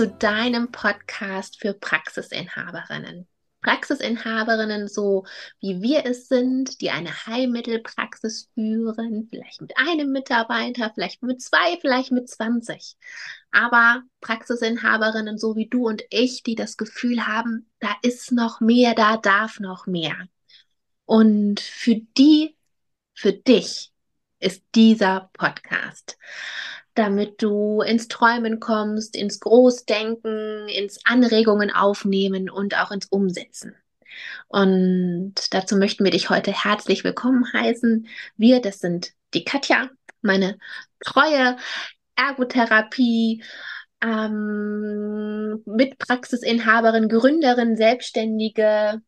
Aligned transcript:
zu 0.00 0.08
deinem 0.08 0.72
Podcast 0.72 1.60
für 1.60 1.74
Praxisinhaberinnen. 1.74 3.28
Praxisinhaberinnen, 3.60 4.88
so 4.88 5.26
wie 5.60 5.82
wir 5.82 6.06
es 6.06 6.26
sind, 6.26 6.80
die 6.80 6.88
eine 6.88 7.26
Heilmittelpraxis 7.26 8.48
führen, 8.54 9.28
vielleicht 9.28 9.60
mit 9.60 9.76
einem 9.76 10.10
Mitarbeiter, 10.10 10.90
vielleicht 10.94 11.22
mit 11.22 11.42
zwei, 11.42 11.76
vielleicht 11.82 12.12
mit 12.12 12.30
20. 12.30 12.96
Aber 13.50 14.02
Praxisinhaberinnen, 14.22 15.36
so 15.36 15.54
wie 15.56 15.68
du 15.68 15.86
und 15.86 16.02
ich, 16.08 16.44
die 16.44 16.54
das 16.54 16.78
Gefühl 16.78 17.26
haben, 17.26 17.70
da 17.78 17.94
ist 18.00 18.32
noch 18.32 18.62
mehr, 18.62 18.94
da 18.94 19.18
darf 19.18 19.60
noch 19.60 19.86
mehr. 19.86 20.16
Und 21.04 21.60
für 21.60 21.96
die, 22.16 22.56
für 23.12 23.34
dich 23.34 23.92
ist 24.38 24.64
dieser 24.74 25.28
Podcast 25.34 26.16
damit 27.00 27.40
du 27.42 27.80
ins 27.80 28.08
Träumen 28.08 28.60
kommst, 28.60 29.16
ins 29.16 29.40
Großdenken, 29.40 30.68
ins 30.68 31.00
Anregungen 31.06 31.70
aufnehmen 31.70 32.50
und 32.50 32.76
auch 32.76 32.90
ins 32.90 33.06
Umsetzen. 33.06 33.74
Und 34.48 35.32
dazu 35.52 35.76
möchten 35.76 36.04
wir 36.04 36.10
dich 36.10 36.28
heute 36.28 36.52
herzlich 36.52 37.02
willkommen 37.02 37.50
heißen. 37.54 38.06
Wir, 38.36 38.60
das 38.60 38.80
sind 38.80 39.12
die 39.32 39.44
Katja, 39.44 39.88
meine 40.20 40.58
treue 41.02 41.56
Ergotherapie, 42.16 43.44
ähm, 44.02 45.62
Mitpraxisinhaberin, 45.64 47.08
Gründerin, 47.08 47.78
Selbstständige, 47.78 49.00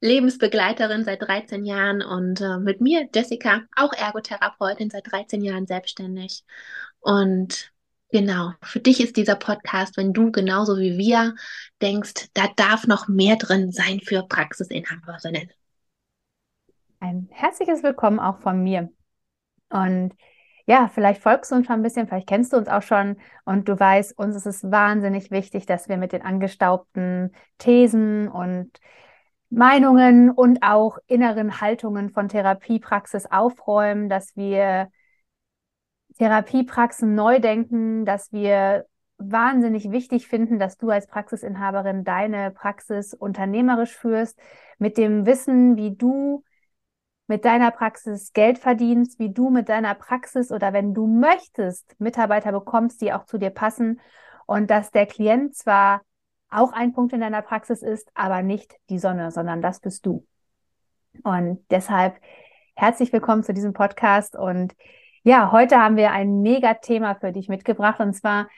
Lebensbegleiterin 0.00 1.04
seit 1.04 1.20
13 1.20 1.66
Jahren 1.66 2.00
und 2.02 2.40
äh, 2.40 2.56
mit 2.56 2.80
mir, 2.80 3.06
Jessica, 3.14 3.64
auch 3.76 3.92
Ergotherapeutin 3.92 4.88
seit 4.88 5.12
13 5.12 5.42
Jahren 5.42 5.66
selbstständig. 5.66 6.44
Und 7.00 7.72
genau, 8.10 8.52
für 8.62 8.80
dich 8.80 9.02
ist 9.02 9.16
dieser 9.16 9.36
Podcast, 9.36 9.96
wenn 9.96 10.12
du 10.12 10.30
genauso 10.30 10.78
wie 10.78 10.96
wir 10.98 11.34
denkst, 11.82 12.28
da 12.34 12.46
darf 12.56 12.86
noch 12.86 13.08
mehr 13.08 13.36
drin 13.36 13.72
sein 13.72 14.00
für 14.00 14.22
Praxisinhaberinnen. 14.22 15.50
Ein 17.00 17.28
herzliches 17.32 17.82
Willkommen 17.82 18.20
auch 18.20 18.38
von 18.38 18.62
mir. 18.62 18.90
Und 19.70 20.14
ja, 20.66 20.88
vielleicht 20.88 21.22
folgst 21.22 21.50
du 21.50 21.56
uns 21.56 21.66
schon 21.66 21.76
ein 21.76 21.82
bisschen, 21.82 22.06
vielleicht 22.06 22.28
kennst 22.28 22.52
du 22.52 22.58
uns 22.58 22.68
auch 22.68 22.82
schon 22.82 23.16
und 23.44 23.68
du 23.68 23.78
weißt, 23.78 24.16
uns 24.18 24.36
ist 24.36 24.46
es 24.46 24.70
wahnsinnig 24.70 25.30
wichtig, 25.30 25.66
dass 25.66 25.88
wir 25.88 25.96
mit 25.96 26.12
den 26.12 26.22
angestaubten 26.22 27.34
Thesen 27.58 28.28
und 28.28 28.70
Meinungen 29.48 30.30
und 30.30 30.62
auch 30.62 30.98
inneren 31.08 31.60
Haltungen 31.60 32.10
von 32.10 32.28
Therapiepraxis 32.28 33.26
aufräumen, 33.26 34.08
dass 34.08 34.36
wir 34.36 34.90
Therapiepraxen 36.18 37.14
neu 37.14 37.40
denken, 37.40 38.04
dass 38.04 38.32
wir 38.32 38.86
wahnsinnig 39.18 39.90
wichtig 39.90 40.28
finden, 40.28 40.58
dass 40.58 40.78
du 40.78 40.90
als 40.90 41.06
Praxisinhaberin 41.06 42.04
deine 42.04 42.50
Praxis 42.50 43.14
unternehmerisch 43.14 43.96
führst, 43.96 44.38
mit 44.78 44.96
dem 44.96 45.26
Wissen, 45.26 45.76
wie 45.76 45.94
du 45.94 46.42
mit 47.26 47.44
deiner 47.44 47.70
Praxis 47.70 48.32
Geld 48.32 48.58
verdienst, 48.58 49.18
wie 49.18 49.32
du 49.32 49.50
mit 49.50 49.68
deiner 49.68 49.94
Praxis 49.94 50.50
oder 50.50 50.72
wenn 50.72 50.94
du 50.94 51.06
möchtest, 51.06 51.94
Mitarbeiter 52.00 52.50
bekommst, 52.50 53.00
die 53.02 53.12
auch 53.12 53.24
zu 53.24 53.38
dir 53.38 53.50
passen 53.50 54.00
und 54.46 54.70
dass 54.70 54.90
der 54.90 55.06
Klient 55.06 55.54
zwar 55.54 56.02
auch 56.50 56.72
ein 56.72 56.92
Punkt 56.92 57.12
in 57.12 57.20
deiner 57.20 57.42
Praxis 57.42 57.82
ist, 57.82 58.10
aber 58.14 58.42
nicht 58.42 58.74
die 58.88 58.98
Sonne, 58.98 59.30
sondern 59.30 59.62
das 59.62 59.78
bist 59.78 60.04
du. 60.06 60.26
Und 61.22 61.64
deshalb 61.70 62.18
herzlich 62.74 63.12
willkommen 63.12 63.44
zu 63.44 63.54
diesem 63.54 63.74
Podcast 63.74 64.34
und 64.34 64.74
ja, 65.22 65.52
heute 65.52 65.78
haben 65.78 65.96
wir 65.96 66.12
ein 66.12 66.40
mega 66.40 66.74
Thema 66.74 67.14
für 67.14 67.32
dich 67.32 67.48
mitgebracht 67.48 68.00
und 68.00 68.14
zwar, 68.14 68.48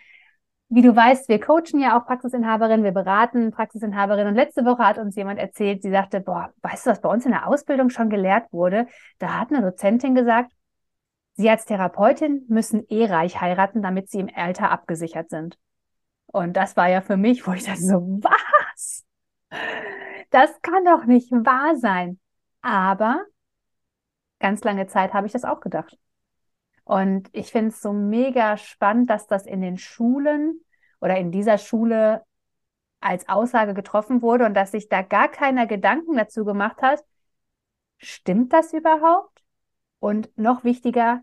wie 0.68 0.82
du 0.82 0.94
weißt, 0.94 1.28
wir 1.28 1.40
coachen 1.40 1.80
ja 1.80 1.98
auch 1.98 2.06
Praxisinhaberinnen, 2.06 2.84
wir 2.84 2.92
beraten 2.92 3.50
Praxisinhaberinnen 3.50 4.28
und 4.28 4.34
letzte 4.34 4.64
Woche 4.64 4.84
hat 4.84 4.98
uns 4.98 5.16
jemand 5.16 5.38
erzählt, 5.38 5.82
sie 5.82 5.90
sagte, 5.90 6.20
boah, 6.20 6.52
weißt 6.62 6.86
du, 6.86 6.90
was 6.90 7.00
bei 7.00 7.08
uns 7.08 7.26
in 7.26 7.32
der 7.32 7.46
Ausbildung 7.46 7.90
schon 7.90 8.10
gelehrt 8.10 8.52
wurde? 8.52 8.86
Da 9.18 9.38
hat 9.38 9.50
eine 9.50 9.60
Dozentin 9.62 10.14
gesagt, 10.14 10.52
sie 11.34 11.50
als 11.50 11.64
Therapeutin 11.66 12.44
müssen 12.48 12.84
eh 12.88 13.06
reich 13.06 13.40
heiraten, 13.40 13.82
damit 13.82 14.08
sie 14.08 14.20
im 14.20 14.30
Alter 14.34 14.70
abgesichert 14.70 15.30
sind. 15.30 15.58
Und 16.26 16.56
das 16.56 16.76
war 16.76 16.88
ja 16.88 17.02
für 17.02 17.16
mich, 17.16 17.46
wo 17.46 17.52
ich 17.52 17.64
dachte 17.64 17.82
so, 17.82 18.00
was? 18.22 19.04
Das 20.30 20.50
kann 20.62 20.84
doch 20.84 21.04
nicht 21.04 21.30
wahr 21.30 21.76
sein. 21.76 22.18
Aber 22.62 23.22
ganz 24.38 24.64
lange 24.64 24.86
Zeit 24.86 25.12
habe 25.12 25.26
ich 25.26 25.32
das 25.32 25.44
auch 25.44 25.60
gedacht. 25.60 25.98
Und 26.84 27.28
ich 27.32 27.52
finde 27.52 27.68
es 27.68 27.80
so 27.80 27.92
mega 27.92 28.56
spannend, 28.56 29.10
dass 29.10 29.26
das 29.26 29.46
in 29.46 29.60
den 29.60 29.78
Schulen 29.78 30.60
oder 31.00 31.16
in 31.16 31.30
dieser 31.30 31.58
Schule 31.58 32.24
als 33.00 33.28
Aussage 33.28 33.74
getroffen 33.74 34.22
wurde 34.22 34.46
und 34.46 34.54
dass 34.54 34.72
sich 34.72 34.88
da 34.88 35.02
gar 35.02 35.28
keiner 35.28 35.66
Gedanken 35.66 36.16
dazu 36.16 36.44
gemacht 36.44 36.82
hat, 36.82 37.04
stimmt 37.98 38.52
das 38.52 38.72
überhaupt? 38.72 39.42
Und 39.98 40.36
noch 40.36 40.64
wichtiger, 40.64 41.22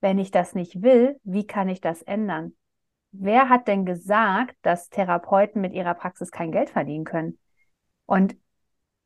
wenn 0.00 0.18
ich 0.18 0.30
das 0.30 0.54
nicht 0.54 0.82
will, 0.82 1.20
wie 1.22 1.46
kann 1.46 1.68
ich 1.68 1.80
das 1.80 2.02
ändern? 2.02 2.54
Wer 3.12 3.48
hat 3.48 3.68
denn 3.68 3.84
gesagt, 3.84 4.56
dass 4.62 4.88
Therapeuten 4.88 5.60
mit 5.60 5.72
ihrer 5.72 5.94
Praxis 5.94 6.30
kein 6.30 6.50
Geld 6.50 6.70
verdienen 6.70 7.04
können? 7.04 7.38
Und 8.06 8.36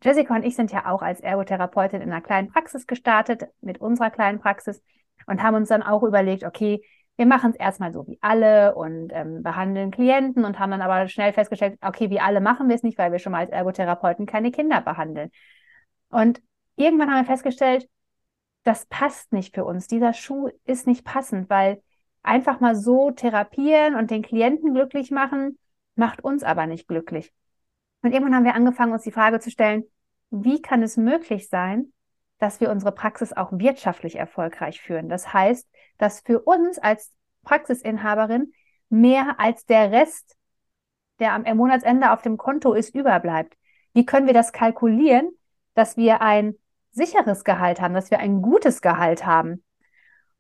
Jessica 0.03 0.35
und 0.35 0.45
ich 0.45 0.57
sind 0.57 0.73
ja 0.73 0.91
auch 0.91 1.03
als 1.03 1.21
Ergotherapeutin 1.21 2.01
in 2.01 2.13
einer 2.13 2.21
kleinen 2.23 2.49
Praxis 2.49 2.87
gestartet, 2.87 3.49
mit 3.61 3.79
unserer 3.79 4.11
kleinen 4.11 4.41
Praxis 4.41 4.83
und 5.27 5.43
haben 5.43 5.57
uns 5.57 5.69
dann 5.69 5.83
auch 5.83 6.03
überlegt, 6.03 6.45
okay, 6.45 6.83
wir 7.17 7.27
machen 7.27 7.51
es 7.51 7.57
erstmal 7.57 7.93
so 7.93 8.07
wie 8.07 8.19
alle 8.21 8.75
und 8.75 9.11
ähm, 9.13 9.43
behandeln 9.43 9.91
Klienten 9.91 10.45
und 10.45 10.59
haben 10.59 10.71
dann 10.71 10.83
aber 10.83 11.09
schnell 11.09 11.33
festgestellt, 11.33 11.79
okay, 11.81 12.11
wie 12.11 12.21
alle 12.21 12.41
machen 12.41 12.69
wir 12.69 12.77
es 12.77 12.83
nicht, 12.83 12.99
weil 12.99 13.11
wir 13.11 13.19
schon 13.19 13.33
mal 13.33 13.41
als 13.41 13.51
Ergotherapeuten 13.51 14.27
keine 14.27 14.51
Kinder 14.51 14.83
behandeln. 14.83 15.31
Und 16.11 16.43
irgendwann 16.77 17.11
haben 17.11 17.25
wir 17.25 17.33
festgestellt, 17.33 17.89
das 18.65 18.87
passt 18.87 19.33
nicht 19.33 19.55
für 19.55 19.65
uns. 19.65 19.87
Dieser 19.87 20.13
Schuh 20.13 20.51
ist 20.65 20.87
nicht 20.87 21.05
passend, 21.05 21.49
weil 21.49 21.83
einfach 22.23 22.61
mal 22.61 22.75
so 22.75 23.13
therapieren 23.13 23.95
und 23.95 24.11
den 24.11 24.23
Klienten 24.23 24.75
glücklich 24.75 25.11
machen, 25.11 25.59
macht 25.95 26.23
uns 26.23 26.43
aber 26.43 26.67
nicht 26.67 26.89
glücklich. 26.89 27.33
Und 28.03 28.13
irgendwann 28.13 28.35
haben 28.35 28.45
wir 28.45 28.55
angefangen, 28.55 28.93
uns 28.93 29.05
die 29.05 29.13
Frage 29.13 29.41
zu 29.41 29.51
stellen, 29.51 29.85
wie 30.31 30.61
kann 30.61 30.83
es 30.83 30.97
möglich 30.97 31.49
sein, 31.49 31.93
dass 32.39 32.61
wir 32.61 32.71
unsere 32.71 32.93
Praxis 32.93 33.33
auch 33.33 33.51
wirtschaftlich 33.53 34.17
erfolgreich 34.17 34.81
führen. 34.81 35.09
Das 35.09 35.33
heißt, 35.33 35.69
dass 35.99 36.21
für 36.21 36.41
uns 36.41 36.79
als 36.79 37.13
Praxisinhaberin 37.43 38.53
mehr 38.89 39.37
als 39.39 39.65
der 39.67 39.91
Rest, 39.91 40.37
der 41.19 41.33
am 41.33 41.45
Monatsende 41.57 42.13
auf 42.13 42.23
dem 42.23 42.37
Konto 42.37 42.75
ist, 42.75 42.95
überbleibt. 42.95 43.57
Wie 43.95 44.05
können 44.05 44.27
wir 44.27 44.35
das 44.35 44.53
kalkulieren, 44.53 45.31
dass 45.75 45.97
wir 45.97 46.21
ein 46.21 46.55
sicheres 46.93 47.45
Gehalt 47.45 47.81
haben, 47.81 47.95
dass 47.95 48.11
wir 48.11 48.19
ein 48.19 48.43
gutes 48.43 48.83
Gehalt 48.83 49.25
haben? 49.25 49.65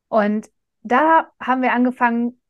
Und 0.08 0.50
da 0.82 1.30
haben 1.40 1.62
wir 1.62 1.72
angefangen, 1.72 2.40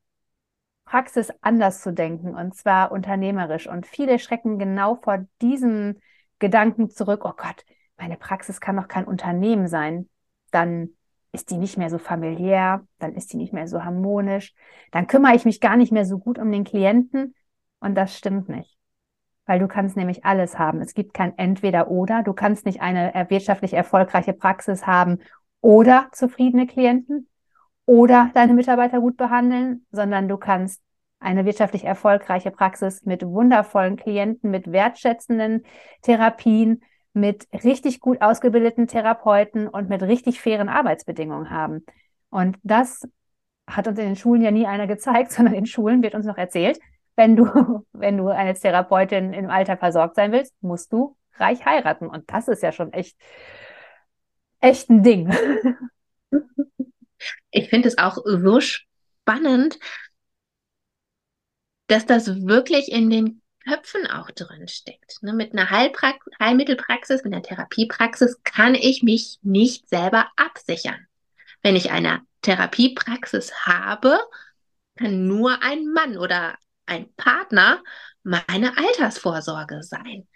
Praxis 0.85 1.33
anders 1.41 1.83
zu 1.83 1.93
denken 1.93 2.35
und 2.35 2.55
zwar 2.55 2.93
unternehmerisch. 2.93 3.67
Und 3.67 3.87
viele 3.87 4.19
schrecken 4.19 4.59
genau 4.59 4.95
vor 4.95 5.27
diesem 5.43 6.01
Gedanken 6.39 6.91
zurück, 6.91 7.23
oh 7.25 7.35
Gott, 7.37 7.65
meine 7.97 8.17
Praxis 8.17 8.61
kann 8.61 8.77
doch 8.77 8.89
kein 8.89 9.05
Unternehmen 9.05 9.69
sein, 9.69 10.09
dann 10.51 10.91
ist 11.33 11.51
die 11.51 11.59
nicht 11.59 11.77
mehr 11.77 11.91
so 11.91 11.99
familiär, 11.99 12.85
dann 12.99 13.15
ist 13.15 13.33
die 13.33 13.37
nicht 13.37 13.53
mehr 13.53 13.69
so 13.69 13.85
harmonisch, 13.85 14.55
dann 14.91 15.07
kümmere 15.07 15.35
ich 15.35 15.45
mich 15.45 15.61
gar 15.61 15.77
nicht 15.77 15.93
mehr 15.93 16.07
so 16.07 16.19
gut 16.19 16.39
um 16.39 16.51
den 16.51 16.65
Klienten 16.65 17.35
und 17.81 17.95
das 17.95 18.17
stimmt 18.17 18.49
nicht. 18.49 18.77
Weil 19.45 19.59
du 19.61 19.69
kannst 19.69 19.97
nämlich 19.97 20.25
alles 20.25 20.59
haben. 20.59 20.81
Es 20.81 20.93
gibt 20.93 21.15
kein 21.15 21.39
Entweder 21.39 21.89
oder. 21.89 22.25
Du 22.25 22.33
kannst 22.33 22.67
nicht 22.67 22.81
eine 22.81 23.13
wirtschaftlich 23.29 23.75
erfolgreiche 23.75 24.33
Praxis 24.33 24.87
haben 24.87 25.19
oder 25.61 26.09
zufriedene 26.13 26.67
Klienten 26.67 27.29
oder 27.85 28.31
deine 28.35 28.55
Mitarbeiter 28.55 29.01
gut 29.01 29.17
behandeln, 29.17 29.87
sondern 29.93 30.27
du 30.27 30.37
kannst 30.37 30.83
eine 31.21 31.45
wirtschaftlich 31.45 31.85
erfolgreiche 31.85 32.51
Praxis 32.51 33.05
mit 33.05 33.25
wundervollen 33.25 33.97
Klienten, 33.97 34.51
mit 34.51 34.71
wertschätzenden 34.71 35.65
Therapien, 36.03 36.83
mit 37.17 37.49
richtig 37.65 38.01
gut 38.01 38.21
ausgebildeten 38.21 38.87
Therapeuten 38.87 39.67
und 39.67 39.89
mit 39.89 40.03
richtig 40.03 40.41
fairen 40.41 40.69
Arbeitsbedingungen 40.69 41.51
haben. 41.51 41.85
Und 42.31 42.59
das 42.63 43.09
hat 43.67 43.89
uns 43.89 43.99
in 43.99 44.07
den 44.07 44.17
Schulen 44.17 44.43
ja 44.43 44.51
nie 44.51 44.67
einer 44.67 44.87
gezeigt, 44.87 45.33
sondern 45.33 45.55
in 45.55 45.67
Schulen 45.67 46.03
wird 46.03 46.15
uns 46.15 46.27
noch 46.27 46.37
erzählt, 46.39 46.79
wenn 47.17 47.35
du, 47.35 47.47
wenn 47.93 48.19
du 48.19 48.29
als 48.29 48.61
Therapeutin 48.61 49.33
im 49.33 49.51
Alter 49.51 49.77
versorgt 49.77 50.17
sein 50.17 50.31
willst, 50.31 50.55
musst 50.61 50.93
du 50.93 51.17
reich 51.37 51.65
heiraten. 51.65 52.07
Und 52.07 52.31
das 52.31 52.49
ist 52.49 52.63
ja 52.63 52.73
schon 52.73 52.93
echt, 52.93 53.17
echt 54.61 54.91
ein 54.91 55.03
Ding. 55.03 55.35
Ich 57.51 57.71
finde 57.71 57.89
es 57.89 57.97
auch 57.97 58.19
so 58.23 58.61
spannend, 58.61 59.79
dass 61.87 62.05
das 62.05 62.27
wirklich 62.47 62.93
in 62.93 63.09
den 63.09 63.43
Köpfen 63.67 64.07
auch 64.07 64.31
drin 64.31 64.69
steckt. 64.69 65.23
Ne? 65.23 65.33
Mit 65.33 65.53
einer 65.53 65.71
Heilprax 65.71 66.25
Heilmittelpraxis, 66.39 67.25
mit 67.25 67.33
einer 67.33 67.43
Therapiepraxis 67.43 68.43
kann 68.45 68.75
ich 68.75 69.03
mich 69.03 69.39
nicht 69.43 69.89
selber 69.89 70.29
absichern. 70.37 71.07
Wenn 71.63 71.77
ich 71.77 71.91
eine 71.91 72.23
Therapiepraxis 72.43 73.67
habe, 73.67 74.19
kann 74.97 75.27
nur 75.27 75.63
ein 75.63 75.87
Mann 75.93 76.17
oder 76.17 76.57
ein 76.87 77.13
Partner 77.17 77.83
meine 78.23 78.77
Altersvorsorge 78.79 79.83
sein. 79.83 80.29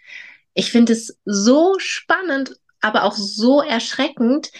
Ich 0.53 0.71
finde 0.71 0.93
es 0.93 1.17
so 1.25 1.79
spannend, 1.79 2.57
aber 2.81 3.03
auch 3.03 3.15
so 3.15 3.61
erschreckend, 3.61 4.51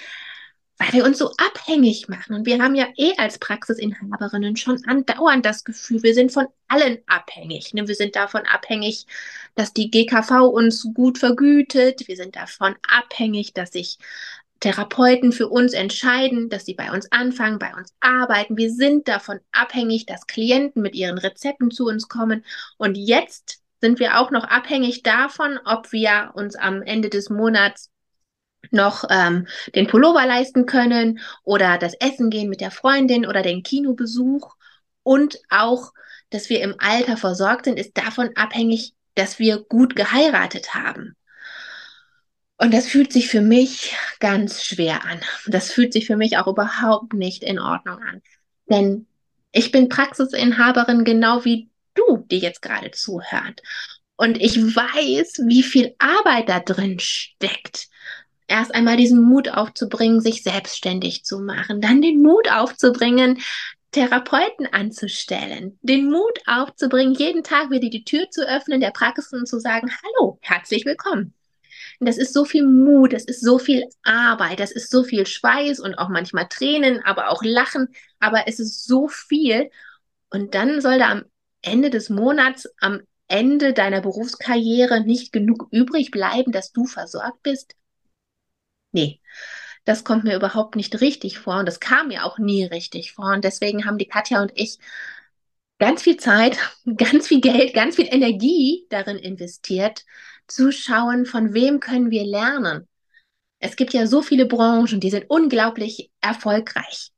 weil 0.82 0.94
wir 0.94 1.06
uns 1.06 1.20
so 1.20 1.32
abhängig 1.38 2.10
machen. 2.10 2.34
Und 2.34 2.48
wir 2.48 2.60
haben 2.60 2.74
ja 2.74 2.88
eh 2.98 3.14
als 3.18 3.38
Praxisinhaberinnen 3.38 4.56
schon 4.56 4.84
andauernd 4.86 5.46
das 5.46 5.64
Gefühl, 5.64 6.02
wir 6.02 6.16
sind 6.16 6.32
von 6.32 6.48
allen 6.68 6.98
abhängig. 7.06 7.74
Ne? 7.76 7.88
Wir 7.88 7.94
sind 7.94 8.16
davon 8.16 8.42
abhängig, 8.52 9.06
dass 9.54 9.74
die 9.74 9.92
GKV 9.92 10.48
uns 10.48 10.88
gut 10.96 11.20
vergütet. 11.20 12.08
Wir 12.08 12.16
sind 12.16 12.36
davon 12.36 12.76
abhängig, 12.88 13.54
dass 13.54 13.74
sich 13.74 14.00
Therapeuten 14.60 15.32
für 15.32 15.50
uns 15.50 15.74
entscheiden, 15.74 16.50
dass 16.50 16.66
sie 16.66 16.74
bei 16.74 16.92
uns 16.92 17.12
anfangen, 17.12 17.60
bei 17.60 17.76
uns 17.76 17.94
arbeiten. 18.00 18.58
Wir 18.58 18.72
sind 18.72 19.08
davon 19.08 19.40
abhängig, 19.52 20.08
dass 20.08 20.26
Klienten 20.26 20.82
mit 20.82 20.96
ihren 20.96 21.20
Rezepten 21.20 21.70
zu 21.70 21.86
uns 21.86 22.08
kommen. 22.08 22.44
Und 22.78 22.96
jetzt 22.96 23.62
sind 23.82 24.00
wir 24.00 24.20
auch 24.20 24.32
noch 24.32 24.46
abhängig 24.46 25.04
davon, 25.04 25.60
ob 25.64 25.92
wir 25.92 26.32
uns 26.34 26.56
am 26.56 26.82
Ende 26.82 27.10
des 27.10 27.30
Monats 27.30 27.91
noch 28.72 29.04
ähm, 29.10 29.48
den 29.76 29.88
Pullover 29.88 30.26
leisten 30.26 30.66
können 30.66 31.20
oder 31.44 31.78
das 31.78 31.94
Essen 31.96 32.30
gehen 32.30 32.50
mit 32.50 32.62
der 32.62 32.72
Freundin 32.72 33.26
oder 33.26 33.42
den 33.42 33.64
Kinobesuch 33.64 34.56
und 35.04 35.40
auch, 35.50 35.94
dass 36.30 36.50
wir 36.50 36.62
im 36.62 36.76
Alter 36.80 37.18
versorgt 37.18 37.66
sind, 37.66 37.78
ist 37.78 37.98
davon 37.98 38.32
abhängig, 38.36 38.94
dass 39.16 39.40
wir 39.40 39.60
gut 39.60 39.96
geheiratet 39.96 40.74
haben. 40.74 41.16
Und 42.58 42.74
das 42.74 42.88
fühlt 42.88 43.12
sich 43.12 43.28
für 43.28 43.42
mich 43.42 43.96
ganz 44.20 44.64
schwer 44.64 45.04
an. 45.04 45.20
Das 45.48 45.72
fühlt 45.72 45.94
sich 45.94 46.06
für 46.06 46.16
mich 46.16 46.38
auch 46.38 46.48
überhaupt 46.48 47.14
nicht 47.14 47.44
in 47.44 47.60
Ordnung 47.60 47.98
an. 47.98 48.22
Denn 48.70 49.08
ich 49.52 49.72
bin 49.72 49.90
Praxisinhaberin 49.90 51.04
genau 51.04 51.44
wie 51.44 51.70
du, 51.96 52.26
die 52.30 52.38
jetzt 52.38 52.62
gerade 52.62 52.92
zuhört. 52.92 53.62
Und 54.16 54.40
ich 54.40 54.58
weiß, 54.58 55.42
wie 55.48 55.64
viel 55.64 55.96
Arbeit 55.98 56.50
da 56.50 56.60
drin 56.60 57.00
steckt 57.00 57.88
erst 58.52 58.76
einmal 58.76 58.98
diesen 58.98 59.22
Mut 59.22 59.50
aufzubringen, 59.50 60.20
sich 60.20 60.44
selbstständig 60.44 61.24
zu 61.24 61.40
machen, 61.40 61.82
dann 61.82 62.02
den 62.02 62.22
Mut 62.22 62.52
aufzubringen, 62.52 63.40
Therapeuten 63.92 64.68
anzustellen, 64.68 65.80
den 65.82 66.10
Mut 66.12 66.40
aufzubringen, 66.46 67.14
jeden 67.14 67.44
Tag 67.44 67.72
wieder 67.72 67.90
die 67.90 68.04
Tür 68.04 68.30
zu 68.30 68.48
öffnen 68.48 68.82
der 68.82 68.92
Praxis 68.92 69.34
und 69.34 69.48
zu 69.48 69.60
sagen, 69.60 69.90
hallo, 69.90 70.38
herzlich 70.42 70.86
willkommen. 70.86 71.34
Das 72.00 72.18
ist 72.18 72.34
so 72.34 72.46
viel 72.46 72.66
Mut, 72.68 73.14
das 73.14 73.26
ist 73.26 73.42
so 73.42 73.58
viel 73.60 73.86
Arbeit, 74.04 74.60
das 74.60 74.72
ist 74.72 74.90
so 74.92 75.04
viel 75.04 75.26
Schweiß 75.26 75.80
und 75.80 75.96
auch 75.96 76.10
manchmal 76.10 76.48
Tränen, 76.48 77.02
aber 77.04 77.30
auch 77.30 77.44
Lachen, 77.44 77.90
aber 78.20 78.48
es 78.48 78.60
ist 78.60 78.86
so 78.86 79.08
viel. 79.08 79.70
Und 80.30 80.56
dann 80.56 80.82
soll 80.82 80.98
da 80.98 81.10
am 81.10 81.24
Ende 81.62 81.90
des 81.90 82.10
Monats, 82.10 82.68
am 82.80 83.02
Ende 83.28 83.74
deiner 83.74 84.02
Berufskarriere 84.02 85.02
nicht 85.02 85.32
genug 85.32 85.68
übrig 85.72 86.12
bleiben, 86.12 86.52
dass 86.52 86.72
du 86.72 86.86
versorgt 86.86 87.44
bist 87.44 87.76
nee, 88.92 89.22
das 89.86 90.04
kommt 90.04 90.24
mir 90.24 90.36
überhaupt 90.36 90.76
nicht 90.76 91.02
richtig 91.02 91.40
vor 91.40 91.58
und 91.60 91.66
das 91.68 91.80
kam 91.80 92.10
mir 92.10 92.26
auch 92.26 92.38
nie 92.38 92.66
richtig 92.66 93.14
vor. 93.14 93.34
Und 93.34 93.44
deswegen 93.44 93.86
haben 93.86 93.98
die 93.98 94.08
Katja 94.08 94.42
und 94.42 94.52
ich 94.56 94.80
ganz 95.80 96.04
viel 96.04 96.18
Zeit, 96.18 96.58
ganz 96.98 97.28
viel 97.28 97.42
Geld, 97.42 97.74
ganz 97.74 97.96
viel 97.96 98.08
Energie 98.10 98.86
darin 98.90 99.18
investiert, 99.18 100.06
zu 100.48 100.72
schauen, 100.72 101.26
von 101.26 101.54
wem 101.54 101.80
können 101.80 102.12
wir 102.12 102.26
lernen. 102.26 102.88
Es 103.60 103.76
gibt 103.76 103.94
ja 103.94 104.08
so 104.08 104.22
viele 104.22 104.46
Branchen, 104.46 105.00
die 105.00 105.12
sind 105.12 105.26
unglaublich 105.30 106.12
erfolgreich. 106.22 107.12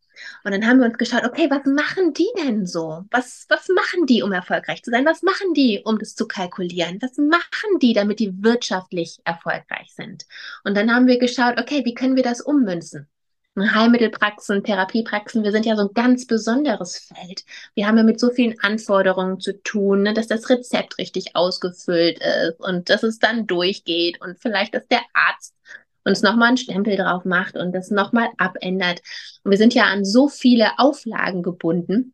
Und 0.43 0.51
dann 0.51 0.65
haben 0.67 0.79
wir 0.79 0.85
uns 0.85 0.97
geschaut, 0.97 1.25
okay, 1.25 1.49
was 1.49 1.65
machen 1.65 2.13
die 2.13 2.29
denn 2.37 2.65
so? 2.65 3.05
Was, 3.11 3.45
was 3.49 3.67
machen 3.69 4.05
die, 4.05 4.23
um 4.23 4.31
erfolgreich 4.31 4.83
zu 4.83 4.91
sein? 4.91 5.05
Was 5.05 5.23
machen 5.23 5.53
die, 5.53 5.81
um 5.83 5.99
das 5.99 6.15
zu 6.15 6.27
kalkulieren? 6.27 7.01
Was 7.01 7.17
machen 7.17 7.79
die, 7.81 7.93
damit 7.93 8.19
die 8.19 8.43
wirtschaftlich 8.43 9.19
erfolgreich 9.23 9.93
sind? 9.95 10.25
Und 10.63 10.75
dann 10.75 10.93
haben 10.93 11.07
wir 11.07 11.19
geschaut, 11.19 11.59
okay, 11.59 11.83
wie 11.85 11.93
können 11.93 12.15
wir 12.15 12.23
das 12.23 12.41
ummünzen? 12.41 13.07
Heilmittelpraxen, 13.55 14.63
Therapiepraxen, 14.63 15.43
wir 15.43 15.51
sind 15.51 15.65
ja 15.65 15.75
so 15.75 15.83
ein 15.83 15.93
ganz 15.93 16.25
besonderes 16.25 16.97
Feld. 16.97 17.43
Wir 17.75 17.87
haben 17.87 17.97
ja 17.97 18.03
mit 18.03 18.19
so 18.19 18.31
vielen 18.31 18.59
Anforderungen 18.61 19.39
zu 19.39 19.61
tun, 19.61 20.01
ne, 20.01 20.13
dass 20.13 20.27
das 20.27 20.49
Rezept 20.49 20.97
richtig 20.97 21.35
ausgefüllt 21.35 22.19
ist 22.19 22.59
und 22.59 22.89
dass 22.89 23.03
es 23.03 23.19
dann 23.19 23.45
durchgeht 23.45 24.19
und 24.21 24.39
vielleicht, 24.39 24.73
dass 24.73 24.87
der 24.87 25.01
Arzt 25.13 25.53
uns 26.03 26.21
nochmal 26.21 26.49
einen 26.49 26.57
Stempel 26.57 26.97
drauf 26.97 27.25
macht 27.25 27.55
und 27.55 27.73
das 27.73 27.91
nochmal 27.91 28.29
abändert. 28.37 29.01
Und 29.43 29.51
wir 29.51 29.57
sind 29.57 29.73
ja 29.73 29.85
an 29.85 30.05
so 30.05 30.27
viele 30.27 30.79
Auflagen 30.79 31.43
gebunden. 31.43 32.13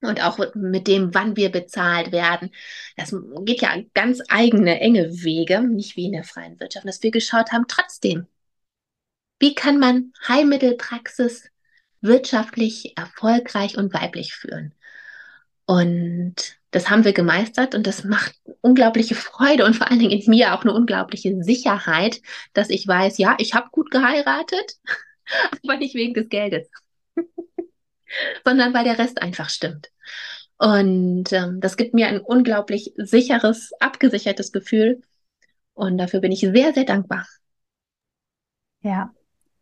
Und 0.00 0.22
auch 0.22 0.38
mit 0.54 0.86
dem, 0.86 1.14
wann 1.14 1.34
wir 1.34 1.50
bezahlt 1.50 2.12
werden. 2.12 2.50
Das 2.94 3.16
geht 3.40 3.62
ja 3.62 3.74
ganz 3.94 4.20
eigene, 4.28 4.78
enge 4.80 5.10
Wege, 5.22 5.62
nicht 5.62 5.96
wie 5.96 6.04
in 6.04 6.12
der 6.12 6.24
freien 6.24 6.60
Wirtschaft, 6.60 6.86
dass 6.86 7.02
wir 7.02 7.10
geschaut 7.10 7.52
haben, 7.52 7.64
trotzdem. 7.68 8.26
Wie 9.38 9.54
kann 9.54 9.78
man 9.78 10.12
Heilmittelpraxis 10.28 11.48
wirtschaftlich 12.02 12.98
erfolgreich 12.98 13.78
und 13.78 13.94
weiblich 13.94 14.34
führen? 14.34 14.74
Und 15.64 16.58
das 16.74 16.90
haben 16.90 17.04
wir 17.04 17.12
gemeistert 17.12 17.76
und 17.76 17.86
das 17.86 18.02
macht 18.02 18.34
unglaubliche 18.60 19.14
Freude 19.14 19.64
und 19.64 19.76
vor 19.76 19.88
allen 19.88 20.00
Dingen 20.00 20.10
in 20.10 20.28
mir 20.28 20.54
auch 20.54 20.62
eine 20.62 20.72
unglaubliche 20.72 21.40
Sicherheit, 21.40 22.20
dass 22.52 22.68
ich 22.68 22.86
weiß, 22.86 23.18
ja, 23.18 23.36
ich 23.38 23.54
habe 23.54 23.68
gut 23.70 23.92
geheiratet, 23.92 24.74
aber 25.62 25.76
nicht 25.76 25.94
wegen 25.94 26.14
des 26.14 26.28
Geldes, 26.28 26.68
sondern 28.44 28.74
weil 28.74 28.82
der 28.82 28.98
Rest 28.98 29.22
einfach 29.22 29.50
stimmt. 29.50 29.92
Und 30.58 31.32
ähm, 31.32 31.60
das 31.60 31.76
gibt 31.76 31.94
mir 31.94 32.08
ein 32.08 32.20
unglaublich 32.20 32.92
sicheres, 32.96 33.70
abgesichertes 33.78 34.50
Gefühl. 34.50 35.00
Und 35.74 35.98
dafür 35.98 36.20
bin 36.20 36.32
ich 36.32 36.40
sehr, 36.40 36.72
sehr 36.72 36.84
dankbar. 36.84 37.24
Ja, 38.80 39.12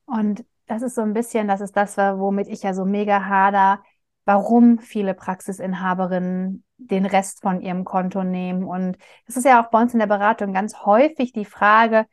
und 0.06 0.44
das 0.66 0.80
ist 0.80 0.94
so 0.94 1.02
ein 1.02 1.12
bisschen, 1.12 1.46
das 1.46 1.60
ist 1.60 1.76
das, 1.76 1.98
womit 1.98 2.48
ich 2.48 2.62
ja 2.62 2.72
so 2.72 2.86
mega 2.86 3.26
hader, 3.26 3.82
warum 4.24 4.78
viele 4.78 5.14
Praxisinhaberinnen 5.14 6.64
den 6.76 7.06
Rest 7.06 7.40
von 7.42 7.60
ihrem 7.60 7.84
Konto 7.84 8.24
nehmen. 8.24 8.64
Und 8.64 8.96
das 9.26 9.36
ist 9.36 9.44
ja 9.44 9.62
auch 9.62 9.70
bei 9.70 9.80
uns 9.80 9.92
in 9.92 10.00
der 10.00 10.06
Beratung 10.06 10.52
ganz 10.52 10.84
häufig 10.84 11.32
die 11.32 11.44
Frage, 11.44 12.06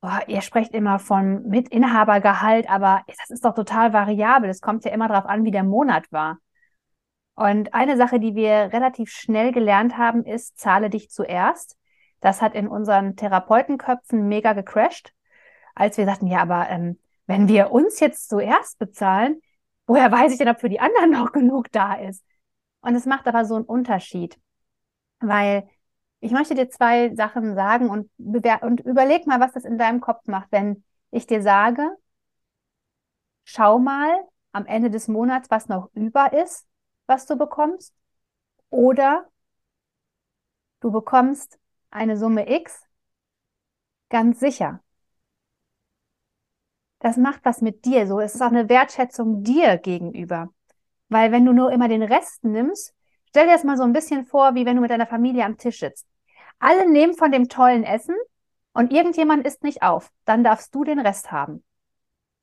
boah, 0.00 0.20
ihr 0.26 0.42
sprecht 0.42 0.72
immer 0.74 0.98
von 0.98 1.46
Mitinhabergehalt, 1.48 2.68
aber 2.68 3.02
das 3.06 3.30
ist 3.30 3.44
doch 3.44 3.54
total 3.54 3.92
variabel. 3.92 4.50
Es 4.50 4.60
kommt 4.60 4.84
ja 4.84 4.92
immer 4.92 5.08
darauf 5.08 5.26
an, 5.26 5.44
wie 5.44 5.50
der 5.50 5.64
Monat 5.64 6.10
war. 6.12 6.38
Und 7.34 7.74
eine 7.74 7.96
Sache, 7.96 8.20
die 8.20 8.34
wir 8.34 8.72
relativ 8.72 9.10
schnell 9.10 9.50
gelernt 9.50 9.98
haben, 9.98 10.24
ist, 10.24 10.58
zahle 10.58 10.90
dich 10.90 11.10
zuerst. 11.10 11.76
Das 12.20 12.42
hat 12.42 12.54
in 12.54 12.68
unseren 12.68 13.16
Therapeutenköpfen 13.16 14.28
mega 14.28 14.52
gecrashed, 14.52 15.12
als 15.74 15.98
wir 15.98 16.04
sagten, 16.04 16.26
ja, 16.26 16.40
aber 16.40 16.68
ähm, 16.70 16.98
wenn 17.26 17.48
wir 17.48 17.72
uns 17.72 17.98
jetzt 18.00 18.28
zuerst 18.28 18.78
bezahlen, 18.78 19.40
woher 19.86 20.10
weiß 20.10 20.32
ich 20.32 20.38
denn, 20.38 20.48
ob 20.48 20.60
für 20.60 20.68
die 20.68 20.80
anderen 20.80 21.10
noch 21.12 21.32
genug 21.32 21.70
da 21.72 21.94
ist? 21.94 22.24
Und 22.80 22.94
es 22.94 23.06
macht 23.06 23.26
aber 23.26 23.44
so 23.44 23.56
einen 23.56 23.64
Unterschied, 23.64 24.38
weil 25.20 25.68
ich 26.20 26.32
möchte 26.32 26.54
dir 26.54 26.70
zwei 26.70 27.14
Sachen 27.14 27.54
sagen 27.54 27.90
und, 27.90 28.10
und 28.18 28.80
überleg 28.80 29.26
mal, 29.26 29.40
was 29.40 29.52
das 29.52 29.64
in 29.64 29.78
deinem 29.78 30.00
Kopf 30.00 30.26
macht, 30.26 30.52
wenn 30.52 30.84
ich 31.10 31.26
dir 31.26 31.42
sage, 31.42 31.96
schau 33.44 33.78
mal 33.78 34.10
am 34.52 34.66
Ende 34.66 34.90
des 34.90 35.08
Monats, 35.08 35.50
was 35.50 35.68
noch 35.68 35.90
über 35.94 36.32
ist, 36.32 36.66
was 37.06 37.26
du 37.26 37.36
bekommst, 37.36 37.94
oder 38.70 39.28
du 40.80 40.90
bekommst 40.92 41.58
eine 41.90 42.16
Summe 42.16 42.48
X 42.48 42.80
ganz 44.08 44.40
sicher. 44.40 44.83
Das 47.04 47.18
macht 47.18 47.44
was 47.44 47.60
mit 47.60 47.84
dir 47.84 48.06
so. 48.06 48.18
Es 48.18 48.34
ist 48.34 48.40
auch 48.40 48.46
eine 48.46 48.70
Wertschätzung 48.70 49.42
dir 49.44 49.76
gegenüber. 49.76 50.48
Weil 51.10 51.32
wenn 51.32 51.44
du 51.44 51.52
nur 51.52 51.70
immer 51.70 51.86
den 51.86 52.02
Rest 52.02 52.44
nimmst, 52.44 52.94
stell 53.28 53.44
dir 53.44 53.52
das 53.52 53.62
mal 53.62 53.76
so 53.76 53.82
ein 53.82 53.92
bisschen 53.92 54.24
vor, 54.24 54.54
wie 54.54 54.64
wenn 54.64 54.76
du 54.76 54.80
mit 54.80 54.90
deiner 54.90 55.06
Familie 55.06 55.44
am 55.44 55.58
Tisch 55.58 55.80
sitzt. 55.80 56.06
Alle 56.60 56.90
nehmen 56.90 57.12
von 57.12 57.30
dem 57.30 57.50
tollen 57.50 57.84
Essen 57.84 58.16
und 58.72 58.90
irgendjemand 58.90 59.46
isst 59.46 59.64
nicht 59.64 59.82
auf. 59.82 60.10
Dann 60.24 60.44
darfst 60.44 60.74
du 60.74 60.82
den 60.82 60.98
Rest 60.98 61.30
haben. 61.30 61.62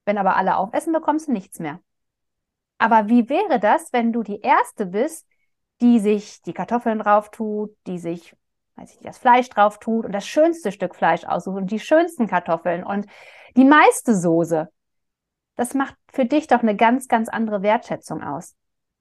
Wenn 0.06 0.20
aber 0.20 0.36
alle 0.36 0.58
aufessen, 0.58 0.94
bekommst 0.94 1.28
du 1.28 1.32
nichts 1.32 1.58
mehr. 1.58 1.80
Aber 2.78 3.10
wie 3.10 3.30
wäre 3.30 3.60
das, 3.60 3.92
wenn 3.94 4.14
du 4.14 4.22
die 4.22 4.42
Erste 4.42 4.86
bist, 4.86 5.26
die 5.82 6.00
sich 6.00 6.44
die 6.44 6.54
Kartoffeln 6.54 7.00
drauf 7.00 7.32
tut, 7.32 7.76
die 7.88 7.98
sich, 7.98 8.36
weiß 8.82 8.96
ich 8.96 9.00
das 9.02 9.18
Fleisch 9.18 9.50
drauf 9.50 9.80
tut 9.80 10.06
und 10.06 10.12
das 10.12 10.28
schönste 10.28 10.72
Stück 10.72 10.96
Fleisch 10.96 11.24
aussucht 11.26 11.58
und 11.58 11.72
die 11.72 11.80
schönsten 11.80 12.28
Kartoffeln 12.28 12.84
und 12.84 13.06
die 13.56 13.66
meiste 13.66 14.16
Soße. 14.16 14.72
Das 15.56 15.74
macht 15.74 15.96
für 16.12 16.26
dich 16.26 16.48
doch 16.48 16.62
eine 16.62 16.76
ganz, 16.76 17.08
ganz 17.08 17.30
andere 17.30 17.62
Wertschätzung 17.62 18.24
aus, 18.24 18.56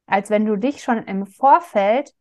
als 0.06 0.30
wenn 0.30 0.44
du 0.44 0.56
dich 0.56 0.82
schon 0.82 1.04
im 1.04 1.26
Vorfeld 1.26 2.12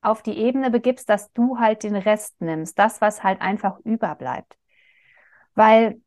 auf 0.00 0.22
die 0.22 0.38
Ebene 0.38 0.70
begibst, 0.70 1.08
dass 1.08 1.32
du 1.32 1.58
halt 1.58 1.82
den 1.82 1.96
Rest 1.96 2.40
nimmst, 2.40 2.78
das, 2.78 3.00
was 3.00 3.24
halt 3.24 3.40
einfach 3.40 3.78
überbleibt. 3.80 4.56
Weil, 5.54 6.00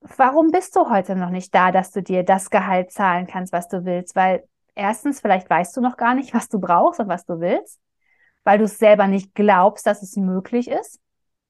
warum 0.00 0.50
bist 0.50 0.74
du 0.74 0.90
heute 0.90 1.14
noch 1.14 1.30
nicht 1.30 1.54
da, 1.54 1.70
dass 1.70 1.92
du 1.92 2.02
dir 2.02 2.24
das 2.24 2.50
Gehalt 2.50 2.90
zahlen 2.90 3.28
kannst, 3.28 3.52
was 3.52 3.68
du 3.68 3.84
willst? 3.84 4.16
Weil 4.16 4.46
erstens, 4.74 5.20
vielleicht 5.20 5.48
weißt 5.48 5.76
du 5.76 5.80
noch 5.80 5.96
gar 5.96 6.14
nicht, 6.14 6.34
was 6.34 6.48
du 6.48 6.58
brauchst 6.58 6.98
und 6.98 7.08
was 7.08 7.24
du 7.24 7.38
willst, 7.38 7.80
weil 8.46 8.58
du 8.58 8.64
es 8.64 8.78
selber 8.78 9.08
nicht 9.08 9.34
glaubst, 9.34 9.86
dass 9.86 10.02
es 10.02 10.16
möglich 10.16 10.70
ist 10.70 11.00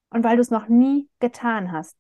und 0.09 0.25
weil 0.25 0.37
du 0.37 0.41
es 0.41 0.50
noch 0.50 0.67
nie 0.67 1.11
getan 1.21 1.71
hast. 1.71 1.95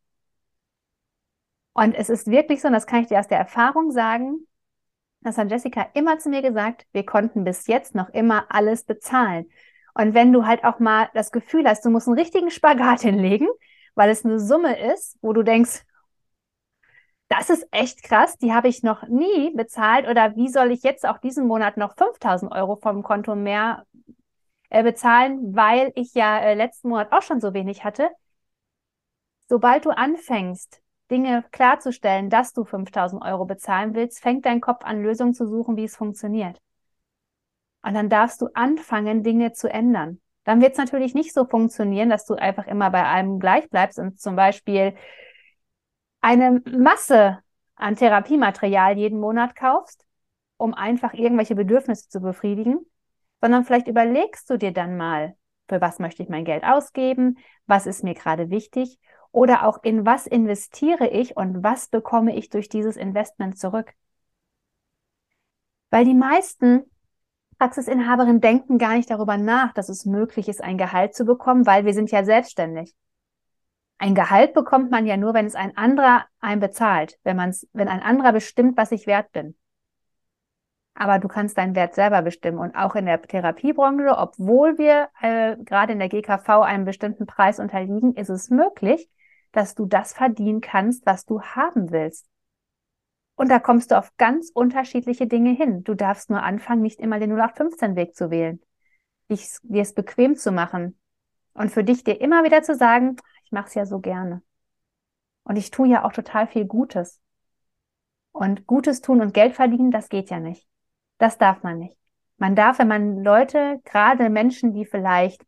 Und 1.74 1.94
es 1.94 2.08
ist 2.08 2.28
wirklich 2.28 2.62
so, 2.62 2.68
und 2.68 2.72
das 2.72 2.86
kann 2.86 3.02
ich 3.02 3.08
dir 3.08 3.20
aus 3.20 3.28
der 3.28 3.38
Erfahrung 3.38 3.90
sagen, 3.90 4.46
das 5.20 5.36
hat 5.36 5.50
Jessica 5.50 5.86
immer 5.92 6.18
zu 6.18 6.30
mir 6.30 6.40
gesagt, 6.40 6.86
wir 6.92 7.04
konnten 7.04 7.44
bis 7.44 7.66
jetzt 7.66 7.94
noch 7.94 8.08
immer 8.08 8.46
alles 8.48 8.84
bezahlen. 8.84 9.50
Und 9.92 10.14
wenn 10.14 10.32
du 10.32 10.46
halt 10.46 10.64
auch 10.64 10.78
mal 10.78 11.10
das 11.12 11.30
Gefühl 11.30 11.68
hast, 11.68 11.84
du 11.84 11.90
musst 11.90 12.08
einen 12.08 12.18
richtigen 12.18 12.50
Spagat 12.50 13.00
hinlegen, 13.02 13.48
weil 13.94 14.08
es 14.08 14.24
eine 14.24 14.40
Summe 14.40 14.92
ist, 14.94 15.18
wo 15.20 15.34
du 15.34 15.42
denkst, 15.42 15.84
das 17.28 17.50
ist 17.50 17.68
echt 17.70 18.02
krass, 18.02 18.38
die 18.38 18.54
habe 18.54 18.68
ich 18.68 18.82
noch 18.82 19.06
nie 19.08 19.50
bezahlt 19.54 20.08
oder 20.08 20.36
wie 20.36 20.48
soll 20.48 20.70
ich 20.70 20.82
jetzt 20.84 21.06
auch 21.06 21.18
diesen 21.18 21.46
Monat 21.46 21.76
noch 21.76 21.96
5000 21.96 22.50
Euro 22.52 22.76
vom 22.76 23.02
Konto 23.02 23.34
mehr 23.34 23.84
äh, 24.70 24.82
bezahlen, 24.82 25.54
weil 25.54 25.92
ich 25.94 26.14
ja 26.14 26.38
äh, 26.38 26.54
letzten 26.54 26.88
Monat 26.88 27.12
auch 27.12 27.22
schon 27.22 27.40
so 27.40 27.54
wenig 27.54 27.84
hatte. 27.84 28.10
Sobald 29.48 29.84
du 29.84 29.90
anfängst, 29.90 30.82
Dinge 31.10 31.44
klarzustellen, 31.52 32.30
dass 32.30 32.52
du 32.52 32.64
5000 32.64 33.22
Euro 33.22 33.44
bezahlen 33.44 33.94
willst, 33.94 34.20
fängt 34.20 34.44
dein 34.44 34.60
Kopf 34.60 34.84
an, 34.84 35.02
Lösungen 35.02 35.34
zu 35.34 35.46
suchen, 35.46 35.76
wie 35.76 35.84
es 35.84 35.96
funktioniert. 35.96 36.60
Und 37.82 37.94
dann 37.94 38.08
darfst 38.08 38.40
du 38.40 38.48
anfangen, 38.54 39.22
Dinge 39.22 39.52
zu 39.52 39.70
ändern. 39.70 40.20
Dann 40.44 40.60
wird 40.60 40.72
es 40.72 40.78
natürlich 40.78 41.14
nicht 41.14 41.32
so 41.32 41.44
funktionieren, 41.44 42.08
dass 42.08 42.26
du 42.26 42.34
einfach 42.34 42.66
immer 42.66 42.90
bei 42.90 43.04
allem 43.04 43.38
gleich 43.38 43.68
bleibst 43.70 43.98
und 43.98 44.20
zum 44.20 44.36
Beispiel 44.36 44.94
eine 46.20 46.62
Masse 46.66 47.38
an 47.76 47.94
Therapiematerial 47.96 48.96
jeden 48.96 49.20
Monat 49.20 49.54
kaufst, 49.54 50.04
um 50.56 50.74
einfach 50.74 51.14
irgendwelche 51.14 51.54
Bedürfnisse 51.54 52.08
zu 52.08 52.20
befriedigen, 52.20 52.84
sondern 53.40 53.64
vielleicht 53.64 53.88
überlegst 53.88 54.48
du 54.50 54.56
dir 54.56 54.72
dann 54.72 54.96
mal, 54.96 55.36
für 55.68 55.80
was 55.80 55.98
möchte 55.98 56.22
ich 56.22 56.28
mein 56.28 56.44
Geld 56.44 56.64
ausgeben, 56.64 57.38
was 57.66 57.86
ist 57.86 58.04
mir 58.04 58.14
gerade 58.14 58.50
wichtig 58.50 58.98
oder 59.32 59.66
auch 59.66 59.82
in 59.82 60.06
was 60.06 60.26
investiere 60.26 61.08
ich 61.08 61.36
und 61.36 61.62
was 61.62 61.88
bekomme 61.88 62.34
ich 62.36 62.48
durch 62.48 62.68
dieses 62.68 62.96
Investment 62.96 63.58
zurück. 63.58 63.92
Weil 65.90 66.04
die 66.04 66.14
meisten 66.14 66.84
Praxisinhaberinnen 67.58 68.40
denken 68.40 68.78
gar 68.78 68.94
nicht 68.94 69.10
darüber 69.10 69.36
nach, 69.36 69.72
dass 69.72 69.88
es 69.88 70.04
möglich 70.04 70.48
ist, 70.48 70.62
ein 70.62 70.78
Gehalt 70.78 71.14
zu 71.14 71.24
bekommen, 71.24 71.66
weil 71.66 71.84
wir 71.84 71.94
sind 71.94 72.10
ja 72.10 72.24
selbstständig. 72.24 72.94
Ein 73.98 74.14
Gehalt 74.14 74.52
bekommt 74.52 74.90
man 74.90 75.06
ja 75.06 75.16
nur, 75.16 75.32
wenn 75.32 75.46
es 75.46 75.54
ein 75.54 75.76
anderer 75.76 76.26
einem 76.40 76.60
bezahlt, 76.60 77.18
wenn 77.22 77.36
man's, 77.36 77.66
wenn 77.72 77.88
ein 77.88 78.02
anderer 78.02 78.32
bestimmt, 78.32 78.76
was 78.76 78.92
ich 78.92 79.06
wert 79.06 79.32
bin. 79.32 79.56
Aber 80.98 81.18
du 81.18 81.28
kannst 81.28 81.58
deinen 81.58 81.74
Wert 81.74 81.94
selber 81.94 82.22
bestimmen. 82.22 82.58
Und 82.58 82.74
auch 82.74 82.94
in 82.94 83.04
der 83.04 83.20
Therapiebranche, 83.20 84.16
obwohl 84.16 84.78
wir 84.78 85.10
äh, 85.20 85.56
gerade 85.62 85.92
in 85.92 85.98
der 85.98 86.08
GKV 86.08 86.62
einem 86.62 86.86
bestimmten 86.86 87.26
Preis 87.26 87.60
unterliegen, 87.60 88.14
ist 88.14 88.30
es 88.30 88.48
möglich, 88.48 89.06
dass 89.52 89.74
du 89.74 89.84
das 89.84 90.14
verdienen 90.14 90.62
kannst, 90.62 91.04
was 91.04 91.26
du 91.26 91.42
haben 91.42 91.90
willst. 91.90 92.26
Und 93.34 93.50
da 93.50 93.58
kommst 93.58 93.90
du 93.90 93.98
auf 93.98 94.16
ganz 94.16 94.50
unterschiedliche 94.54 95.26
Dinge 95.26 95.50
hin. 95.50 95.84
Du 95.84 95.94
darfst 95.94 96.30
nur 96.30 96.42
anfangen, 96.42 96.80
nicht 96.80 96.98
immer 96.98 97.18
den 97.18 97.34
0815-Weg 97.34 98.16
zu 98.16 98.30
wählen, 98.30 98.62
dich, 99.30 99.58
dir 99.64 99.82
es 99.82 99.92
bequem 99.92 100.34
zu 100.36 100.50
machen 100.50 100.98
und 101.52 101.70
für 101.70 101.84
dich 101.84 102.04
dir 102.04 102.18
immer 102.22 102.42
wieder 102.44 102.62
zu 102.62 102.74
sagen, 102.74 103.16
ich 103.44 103.52
mache 103.52 103.68
es 103.68 103.74
ja 103.74 103.84
so 103.84 103.98
gerne. 103.98 104.42
Und 105.44 105.56
ich 105.56 105.70
tue 105.70 105.88
ja 105.88 106.04
auch 106.04 106.12
total 106.12 106.46
viel 106.46 106.64
Gutes. 106.64 107.20
Und 108.32 108.66
Gutes 108.66 109.02
tun 109.02 109.20
und 109.20 109.34
Geld 109.34 109.54
verdienen, 109.54 109.90
das 109.90 110.08
geht 110.08 110.30
ja 110.30 110.40
nicht. 110.40 110.66
Das 111.18 111.38
darf 111.38 111.62
man 111.62 111.78
nicht. 111.78 111.96
Man 112.38 112.54
darf, 112.54 112.78
wenn 112.78 112.88
man 112.88 113.22
Leute, 113.22 113.80
gerade 113.84 114.28
Menschen, 114.28 114.74
die 114.74 114.84
vielleicht 114.84 115.42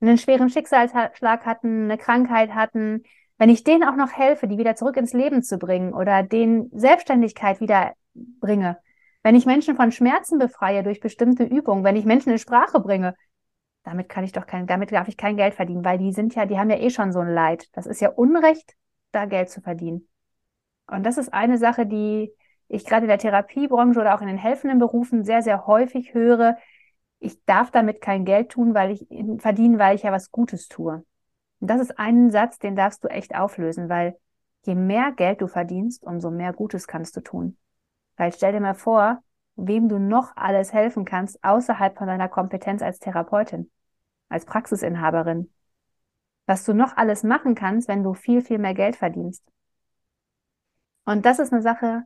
einen 0.00 0.18
schweren 0.18 0.50
Schicksalsschlag 0.50 1.46
hatten, 1.46 1.84
eine 1.84 1.98
Krankheit 1.98 2.54
hatten, 2.54 3.02
wenn 3.36 3.50
ich 3.50 3.64
denen 3.64 3.84
auch 3.84 3.96
noch 3.96 4.12
helfe, 4.12 4.48
die 4.48 4.58
wieder 4.58 4.74
zurück 4.74 4.96
ins 4.96 5.12
Leben 5.12 5.42
zu 5.42 5.58
bringen 5.58 5.94
oder 5.94 6.22
denen 6.22 6.70
Selbstständigkeit 6.72 7.60
wieder 7.60 7.94
bringe, 8.14 8.78
wenn 9.22 9.36
ich 9.36 9.46
Menschen 9.46 9.76
von 9.76 9.92
Schmerzen 9.92 10.38
befreie 10.38 10.82
durch 10.82 11.00
bestimmte 11.00 11.44
Übungen, 11.44 11.84
wenn 11.84 11.96
ich 11.96 12.04
Menschen 12.04 12.32
in 12.32 12.38
Sprache 12.38 12.80
bringe, 12.80 13.14
damit 13.84 14.08
kann 14.08 14.24
ich 14.24 14.32
doch 14.32 14.46
kein, 14.46 14.66
damit 14.66 14.92
darf 14.92 15.08
ich 15.08 15.16
kein 15.16 15.36
Geld 15.36 15.54
verdienen, 15.54 15.84
weil 15.84 15.98
die 15.98 16.12
sind 16.12 16.34
ja, 16.34 16.46
die 16.46 16.58
haben 16.58 16.70
ja 16.70 16.78
eh 16.78 16.90
schon 16.90 17.12
so 17.12 17.20
ein 17.20 17.32
Leid. 17.32 17.68
Das 17.72 17.86
ist 17.86 18.00
ja 18.00 18.10
Unrecht, 18.10 18.74
da 19.12 19.24
Geld 19.24 19.50
zu 19.50 19.60
verdienen. 19.60 20.08
Und 20.86 21.04
das 21.04 21.18
ist 21.18 21.32
eine 21.32 21.58
Sache, 21.58 21.86
die 21.86 22.32
ich 22.68 22.84
gerade 22.84 23.04
in 23.04 23.08
der 23.08 23.18
Therapiebranche 23.18 24.00
oder 24.00 24.14
auch 24.14 24.20
in 24.20 24.28
den 24.28 24.38
helfenden 24.38 24.78
Berufen 24.78 25.24
sehr, 25.24 25.42
sehr 25.42 25.66
häufig 25.66 26.14
höre. 26.14 26.56
Ich 27.18 27.44
darf 27.44 27.70
damit 27.70 28.00
kein 28.00 28.24
Geld 28.24 28.50
tun, 28.50 28.74
weil 28.74 28.90
ich 28.92 29.06
verdienen, 29.40 29.78
weil 29.78 29.96
ich 29.96 30.02
ja 30.02 30.12
was 30.12 30.30
Gutes 30.30 30.68
tue. 30.68 31.04
Und 31.60 31.70
das 31.70 31.80
ist 31.80 31.98
ein 31.98 32.30
Satz, 32.30 32.58
den 32.58 32.76
darfst 32.76 33.02
du 33.02 33.08
echt 33.08 33.34
auflösen, 33.34 33.88
weil 33.88 34.16
je 34.64 34.74
mehr 34.74 35.12
Geld 35.12 35.40
du 35.40 35.46
verdienst, 35.48 36.04
umso 36.04 36.30
mehr 36.30 36.52
Gutes 36.52 36.86
kannst 36.86 37.16
du 37.16 37.20
tun. 37.20 37.56
Weil 38.16 38.32
stell 38.32 38.52
dir 38.52 38.60
mal 38.60 38.74
vor, 38.74 39.22
wem 39.56 39.88
du 39.88 39.98
noch 39.98 40.36
alles 40.36 40.72
helfen 40.72 41.04
kannst 41.04 41.42
außerhalb 41.42 41.96
von 41.96 42.06
deiner 42.06 42.28
Kompetenz 42.28 42.82
als 42.82 42.98
Therapeutin 42.98 43.70
als 44.28 44.44
Praxisinhaberin. 44.44 45.50
Was 46.46 46.64
du 46.64 46.72
noch 46.72 46.96
alles 46.96 47.22
machen 47.22 47.54
kannst, 47.54 47.88
wenn 47.88 48.02
du 48.02 48.14
viel, 48.14 48.42
viel 48.42 48.58
mehr 48.58 48.74
Geld 48.74 48.96
verdienst. 48.96 49.44
Und 51.04 51.24
das 51.24 51.38
ist 51.38 51.52
eine 51.52 51.62
Sache, 51.62 52.04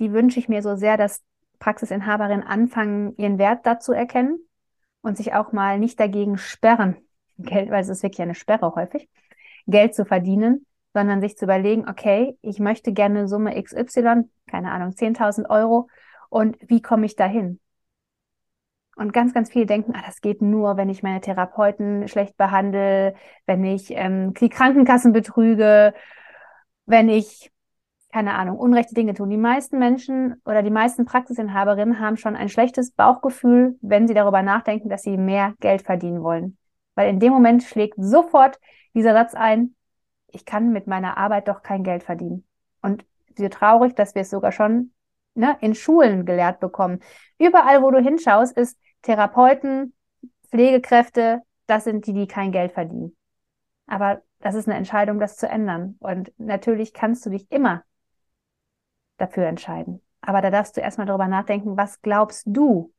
die 0.00 0.12
wünsche 0.12 0.40
ich 0.40 0.48
mir 0.48 0.62
so 0.62 0.74
sehr, 0.74 0.96
dass 0.96 1.22
Praxisinhaberinnen 1.60 2.42
anfangen, 2.42 3.14
ihren 3.16 3.38
Wert 3.38 3.66
dazu 3.66 3.92
erkennen 3.92 4.40
und 5.02 5.16
sich 5.16 5.34
auch 5.34 5.52
mal 5.52 5.78
nicht 5.78 6.00
dagegen 6.00 6.38
sperren, 6.38 6.96
Geld, 7.38 7.70
weil 7.70 7.82
es 7.82 7.88
ist 7.88 8.02
wirklich 8.02 8.22
eine 8.22 8.34
Sperre 8.34 8.74
häufig, 8.74 9.08
Geld 9.66 9.94
zu 9.94 10.04
verdienen, 10.04 10.66
sondern 10.94 11.20
sich 11.20 11.36
zu 11.36 11.44
überlegen, 11.44 11.88
okay, 11.88 12.36
ich 12.42 12.58
möchte 12.58 12.92
gerne 12.92 13.28
Summe 13.28 13.62
XY, 13.62 14.28
keine 14.46 14.72
Ahnung, 14.72 14.90
10.000 14.90 15.48
Euro 15.48 15.88
und 16.28 16.56
wie 16.68 16.82
komme 16.82 17.06
ich 17.06 17.14
dahin? 17.14 17.60
Und 18.96 19.12
ganz, 19.12 19.32
ganz 19.32 19.50
viele 19.50 19.66
denken, 19.66 19.94
ah, 19.94 20.02
das 20.04 20.20
geht 20.20 20.42
nur, 20.42 20.76
wenn 20.76 20.90
ich 20.90 21.02
meine 21.02 21.20
Therapeuten 21.20 22.08
schlecht 22.08 22.36
behandle, 22.36 23.14
wenn 23.46 23.64
ich 23.64 23.90
ähm, 23.92 24.34
die 24.34 24.48
Krankenkassen 24.50 25.12
betrüge, 25.12 25.94
wenn 26.86 27.08
ich, 27.08 27.50
keine 28.12 28.34
Ahnung, 28.34 28.58
unrechte 28.58 28.94
Dinge 28.94 29.14
tue. 29.14 29.28
Die 29.28 29.36
meisten 29.36 29.78
Menschen 29.78 30.40
oder 30.44 30.62
die 30.62 30.70
meisten 30.70 31.04
Praxisinhaberinnen 31.04 32.00
haben 32.00 32.16
schon 32.16 32.36
ein 32.36 32.48
schlechtes 32.48 32.92
Bauchgefühl, 32.92 33.78
wenn 33.80 34.08
sie 34.08 34.14
darüber 34.14 34.42
nachdenken, 34.42 34.88
dass 34.88 35.02
sie 35.02 35.16
mehr 35.16 35.54
Geld 35.60 35.82
verdienen 35.82 36.22
wollen. 36.22 36.56
Weil 36.94 37.08
in 37.08 37.20
dem 37.20 37.32
Moment 37.32 37.62
schlägt 37.62 37.94
sofort 37.98 38.58
dieser 38.94 39.12
Satz 39.12 39.34
ein, 39.34 39.74
ich 40.28 40.44
kann 40.44 40.72
mit 40.72 40.86
meiner 40.86 41.16
Arbeit 41.16 41.48
doch 41.48 41.62
kein 41.62 41.84
Geld 41.84 42.02
verdienen. 42.02 42.44
Und 42.82 43.04
so 43.36 43.48
traurig, 43.48 43.94
dass 43.94 44.14
wir 44.14 44.22
es 44.22 44.30
sogar 44.30 44.52
schon 44.52 44.92
ne, 45.34 45.56
in 45.60 45.74
Schulen 45.74 46.26
gelehrt 46.26 46.60
bekommen. 46.60 47.00
Überall, 47.38 47.82
wo 47.82 47.90
du 47.90 48.00
hinschaust, 48.00 48.56
ist, 48.56 48.78
Therapeuten, 49.02 49.94
Pflegekräfte, 50.50 51.42
das 51.66 51.84
sind 51.84 52.06
die, 52.06 52.12
die 52.12 52.26
kein 52.26 52.52
Geld 52.52 52.72
verdienen. 52.72 53.16
Aber 53.86 54.22
das 54.40 54.54
ist 54.54 54.68
eine 54.68 54.76
Entscheidung, 54.76 55.20
das 55.20 55.36
zu 55.36 55.48
ändern. 55.48 55.96
Und 56.00 56.32
natürlich 56.38 56.92
kannst 56.92 57.24
du 57.24 57.30
dich 57.30 57.50
immer 57.50 57.82
dafür 59.20 59.46
entscheiden. 59.46 60.00
Aber 60.20 60.42
da 60.42 60.50
darfst 60.50 60.76
du 60.76 60.80
erstmal 60.80 61.06
darüber 61.06 61.28
nachdenken, 61.28 61.76
was 61.76 62.02
glaubst 62.02 62.44
du? 62.46 62.92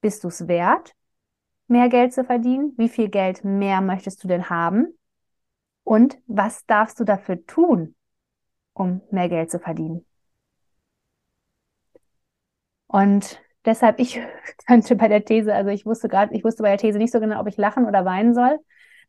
Bist 0.00 0.24
du 0.24 0.28
es 0.28 0.46
wert, 0.48 0.94
mehr 1.66 1.88
Geld 1.88 2.12
zu 2.12 2.24
verdienen? 2.24 2.74
Wie 2.76 2.88
viel 2.88 3.08
Geld 3.08 3.44
mehr 3.44 3.80
möchtest 3.80 4.22
du 4.22 4.28
denn 4.28 4.50
haben? 4.50 4.98
Und 5.84 6.18
was 6.26 6.66
darfst 6.66 7.00
du 7.00 7.04
dafür 7.04 7.44
tun, 7.46 7.94
um 8.74 9.00
mehr 9.10 9.28
Geld 9.28 9.50
zu 9.50 9.58
verdienen? 9.58 10.04
Und 12.88 13.40
Deshalb, 13.66 13.98
ich 13.98 14.20
könnte 14.66 14.96
bei 14.96 15.08
der 15.08 15.24
These, 15.24 15.52
also 15.54 15.70
ich 15.70 15.84
wusste 15.84 16.08
gerade, 16.08 16.34
ich 16.34 16.44
wusste 16.44 16.62
bei 16.62 16.70
der 16.70 16.78
These 16.78 16.98
nicht 16.98 17.12
so 17.12 17.20
genau, 17.20 17.40
ob 17.40 17.48
ich 17.48 17.56
lachen 17.56 17.84
oder 17.86 18.04
weinen 18.04 18.34
soll, 18.34 18.58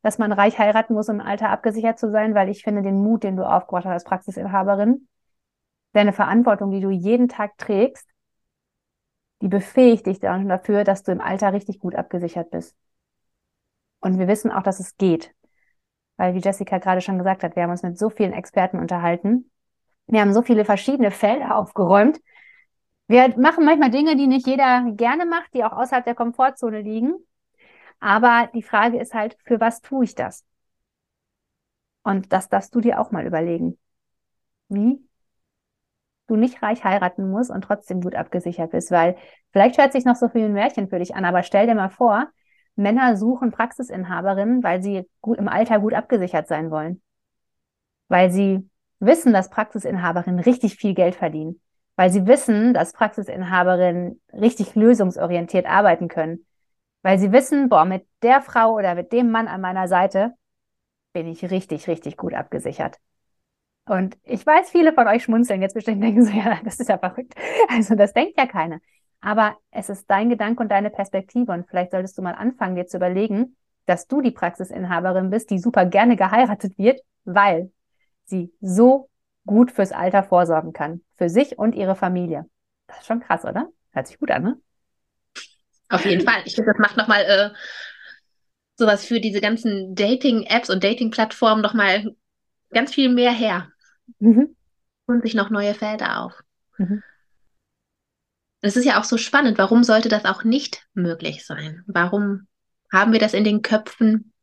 dass 0.01 0.17
man 0.17 0.31
reich 0.31 0.57
heiraten 0.59 0.93
muss, 0.93 1.09
um 1.09 1.19
im 1.19 1.25
Alter 1.25 1.49
abgesichert 1.49 1.99
zu 1.99 2.11
sein, 2.11 2.35
weil 2.35 2.49
ich 2.49 2.63
finde 2.63 2.81
den 2.81 3.01
Mut, 3.01 3.23
den 3.23 3.37
du 3.37 3.43
aufgebracht 3.43 3.85
hast 3.85 3.93
als 3.93 4.03
Praxisinhaberin, 4.03 5.07
deine 5.97 6.13
Verantwortung, 6.13 6.71
die 6.71 6.79
du 6.79 6.89
jeden 6.89 7.27
Tag 7.27 7.57
trägst, 7.57 8.07
die 9.41 9.47
befähigt 9.47 10.05
dich 10.05 10.19
dann 10.19 10.47
dafür, 10.47 10.83
dass 10.83 11.03
du 11.03 11.11
im 11.11 11.21
Alter 11.21 11.53
richtig 11.53 11.79
gut 11.79 11.95
abgesichert 11.95 12.49
bist. 12.51 12.75
Und 13.99 14.19
wir 14.19 14.27
wissen 14.27 14.51
auch, 14.51 14.63
dass 14.63 14.79
es 14.79 14.97
geht. 14.97 15.33
Weil, 16.17 16.33
wie 16.33 16.39
Jessica 16.39 16.77
gerade 16.79 17.01
schon 17.01 17.17
gesagt 17.17 17.43
hat, 17.43 17.55
wir 17.55 17.63
haben 17.63 17.71
uns 17.71 17.83
mit 17.83 17.97
so 17.97 18.09
vielen 18.09 18.33
Experten 18.33 18.79
unterhalten. 18.79 19.51
Wir 20.07 20.21
haben 20.21 20.33
so 20.33 20.41
viele 20.41 20.65
verschiedene 20.65 21.11
Felder 21.11 21.55
aufgeräumt. 21.55 22.19
Wir 23.07 23.37
machen 23.37 23.65
manchmal 23.65 23.91
Dinge, 23.91 24.15
die 24.15 24.27
nicht 24.27 24.47
jeder 24.47 24.91
gerne 24.91 25.25
macht, 25.25 25.53
die 25.53 25.63
auch 25.63 25.71
außerhalb 25.73 26.05
der 26.05 26.15
Komfortzone 26.15 26.81
liegen. 26.81 27.15
Aber 27.99 28.49
die 28.53 28.63
Frage 28.63 28.99
ist 28.99 29.13
halt, 29.13 29.37
für 29.45 29.59
was 29.59 29.81
tue 29.81 30.05
ich 30.05 30.15
das? 30.15 30.45
Und 32.03 32.31
das 32.33 32.49
darfst 32.49 32.73
du 32.73 32.81
dir 32.81 32.99
auch 32.99 33.11
mal 33.11 33.25
überlegen. 33.25 33.77
Wie 34.69 35.06
du 36.27 36.35
nicht 36.35 36.61
reich 36.61 36.83
heiraten 36.83 37.29
musst 37.29 37.51
und 37.51 37.61
trotzdem 37.61 38.01
gut 38.01 38.15
abgesichert 38.15 38.71
bist, 38.71 38.91
weil 38.91 39.15
vielleicht 39.51 39.77
hört 39.77 39.93
sich 39.93 40.05
noch 40.05 40.15
so 40.15 40.29
viel 40.29 40.45
ein 40.45 40.53
Märchen 40.53 40.89
für 40.89 40.99
dich 40.99 41.15
an, 41.15 41.25
aber 41.25 41.43
stell 41.43 41.67
dir 41.67 41.75
mal 41.75 41.89
vor, 41.89 42.27
Männer 42.75 43.17
suchen 43.17 43.51
Praxisinhaberinnen, 43.51 44.63
weil 44.63 44.81
sie 44.81 45.09
gut 45.21 45.39
im 45.39 45.47
Alter 45.47 45.79
gut 45.79 45.93
abgesichert 45.93 46.47
sein 46.47 46.69
wollen. 46.69 47.01
Weil 48.07 48.31
sie 48.31 48.69
wissen, 48.99 49.33
dass 49.33 49.49
Praxisinhaberinnen 49.49 50.39
richtig 50.39 50.75
viel 50.75 50.93
Geld 50.93 51.15
verdienen. 51.15 51.59
Weil 51.95 52.11
sie 52.11 52.27
wissen, 52.27 52.73
dass 52.75 52.93
Praxisinhaberinnen 52.93 54.21
richtig 54.31 54.75
lösungsorientiert 54.75 55.65
arbeiten 55.65 56.07
können. 56.07 56.45
Weil 57.01 57.17
sie 57.17 57.31
wissen, 57.31 57.69
boah, 57.69 57.85
mit 57.85 58.05
der 58.21 58.41
Frau 58.41 58.73
oder 58.73 58.93
mit 58.93 59.11
dem 59.11 59.31
Mann 59.31 59.47
an 59.47 59.61
meiner 59.61 59.87
Seite 59.87 60.33
bin 61.13 61.27
ich 61.27 61.49
richtig, 61.49 61.87
richtig 61.87 62.15
gut 62.15 62.35
abgesichert. 62.35 62.97
Und 63.87 64.17
ich 64.23 64.45
weiß, 64.45 64.69
viele 64.69 64.93
von 64.93 65.07
euch 65.07 65.23
schmunzeln 65.23 65.61
jetzt 65.61 65.73
bestimmt 65.73 66.03
denken 66.03 66.25
so, 66.25 66.31
ja, 66.37 66.59
das 66.63 66.79
ist 66.79 66.89
ja 66.89 66.97
verrückt. 66.97 67.33
Also 67.69 67.95
das 67.95 68.13
denkt 68.13 68.37
ja 68.37 68.45
keiner. 68.45 68.79
Aber 69.21 69.57
es 69.71 69.89
ist 69.89 70.09
dein 70.09 70.29
Gedanke 70.29 70.61
und 70.61 70.69
deine 70.69 70.89
Perspektive. 70.89 71.51
Und 71.51 71.67
vielleicht 71.67 71.91
solltest 71.91 72.17
du 72.17 72.21
mal 72.21 72.33
anfangen, 72.33 72.75
dir 72.75 72.85
zu 72.85 72.97
überlegen, 72.97 73.55
dass 73.85 74.07
du 74.07 74.21
die 74.21 74.31
Praxisinhaberin 74.31 75.29
bist, 75.29 75.49
die 75.49 75.59
super 75.59 75.85
gerne 75.85 76.15
geheiratet 76.15 76.77
wird, 76.77 77.01
weil 77.23 77.71
sie 78.25 78.53
so 78.59 79.09
gut 79.45 79.71
fürs 79.71 79.93
Alter 79.93 80.23
vorsorgen 80.23 80.73
kann. 80.73 81.01
Für 81.15 81.29
sich 81.29 81.57
und 81.57 81.73
ihre 81.73 81.95
Familie. 81.95 82.45
Das 82.87 82.99
ist 82.99 83.07
schon 83.07 83.21
krass, 83.21 83.45
oder? 83.45 83.69
Hört 83.91 84.07
sich 84.07 84.19
gut 84.19 84.29
an, 84.31 84.43
ne? 84.43 84.57
Auf 85.89 86.05
jeden 86.05 86.21
Fall. 86.21 86.41
Ich 86.45 86.55
finde, 86.55 86.71
das 86.71 86.79
macht 86.79 86.97
nochmal 86.97 87.23
äh, 87.23 87.49
sowas 88.75 89.05
für 89.05 89.21
diese 89.21 89.39
ganzen 89.39 89.95
Dating-Apps 89.95 90.69
und 90.69 90.83
Dating-Plattformen 90.83 91.61
nochmal 91.61 92.13
ganz 92.71 92.93
viel 92.93 93.09
mehr 93.09 93.31
her. 93.31 93.69
Mhm. 94.19 94.55
Und 95.05 95.21
sich 95.23 95.33
noch 95.33 95.49
neue 95.49 95.73
Felder 95.73 96.21
auf. 96.23 96.43
Mhm. 96.77 97.03
Es 98.61 98.75
ist 98.75 98.85
ja 98.85 98.99
auch 98.99 99.03
so 99.03 99.17
spannend. 99.17 99.57
Warum 99.57 99.83
sollte 99.83 100.09
das 100.09 100.25
auch 100.25 100.43
nicht 100.43 100.85
möglich 100.93 101.45
sein? 101.45 101.83
Warum 101.87 102.47
haben 102.91 103.13
wir 103.13 103.19
das 103.19 103.33
in 103.33 103.43
den 103.43 103.61
Köpfen, 103.61 104.33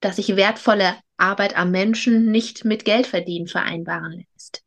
dass 0.00 0.16
sich 0.16 0.36
wertvolle 0.36 0.96
Arbeit 1.16 1.56
am 1.56 1.70
Menschen 1.70 2.30
nicht 2.30 2.64
mit 2.64 2.84
Geldverdienen 2.84 3.46
vereinbaren 3.46 4.24
lässt? 4.32 4.62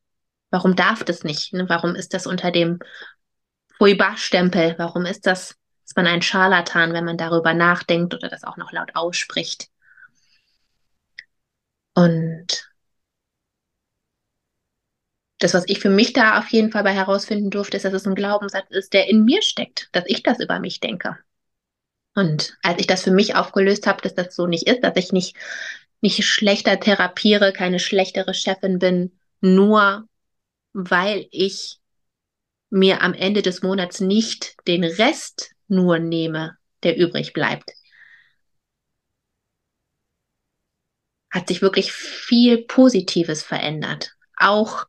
Warum 0.50 0.76
darf 0.76 1.04
das 1.04 1.24
nicht? 1.24 1.54
Ne? 1.54 1.68
Warum 1.68 1.96
ist 1.96 2.14
das 2.14 2.28
unter 2.28 2.52
dem 2.52 2.80
Fouiba-Stempel? 3.78 4.76
Warum 4.78 5.06
ist 5.06 5.26
das, 5.26 5.56
ist 5.84 5.98
man 5.98 6.08
ein 6.08 6.22
Scharlatan, 6.22 6.94
wenn 6.94 7.06
man 7.06 7.18
darüber 7.18 7.54
nachdenkt 7.54 8.14
oder 8.14 8.30
das 8.30 8.44
auch 8.44 8.58
noch 8.58 8.72
laut 8.72 8.96
ausspricht? 8.96 9.68
Und 11.96 12.73
das, 15.44 15.54
was 15.54 15.68
ich 15.68 15.80
für 15.80 15.90
mich 15.90 16.14
da 16.14 16.40
auf 16.40 16.48
jeden 16.50 16.72
Fall 16.72 16.84
bei 16.84 16.94
herausfinden 16.94 17.50
durfte, 17.50 17.78
ist, 17.78 17.84
dass 17.84 17.94
es 17.94 18.08
ein 18.08 18.16
Glaubenssatz 18.16 18.70
ist, 18.70 18.94
der 18.94 19.10
in 19.10 19.26
mir 19.26 19.42
steckt, 19.42 19.90
dass 19.92 20.06
ich 20.08 20.24
das 20.24 20.40
über 20.40 20.60
mich 20.60 20.80
denke. 20.80 21.18
Und 22.16 22.58
als 22.62 22.80
ich 22.80 22.88
das 22.88 23.04
für 23.04 23.12
mich 23.12 23.36
aufgelöst 23.36 23.88
habe, 23.88 24.02
dass 24.02 24.14
das 24.14 24.36
so 24.36 24.48
nicht 24.48 24.68
ist, 24.68 24.84
dass 24.84 24.96
ich 24.96 25.12
nicht, 25.12 25.36
nicht 26.02 26.24
schlechter 26.24 26.80
therapiere, 26.80 27.54
keine 27.54 27.80
schlechtere 27.80 28.34
Chefin 28.34 28.80
bin, 28.80 29.20
nur 29.42 30.08
weil 30.74 31.28
ich 31.32 31.80
mir 32.70 33.02
am 33.02 33.14
Ende 33.14 33.42
des 33.42 33.62
Monats 33.62 34.00
nicht 34.00 34.56
den 34.68 34.84
Rest 34.84 35.52
nur 35.68 36.00
nehme, 36.00 36.58
der 36.84 36.98
übrig 36.98 37.34
bleibt. 37.34 37.72
Hat 41.32 41.48
sich 41.48 41.62
wirklich 41.62 41.92
viel 41.92 42.64
Positives 42.66 43.44
verändert. 43.44 44.16
Auch 44.38 44.86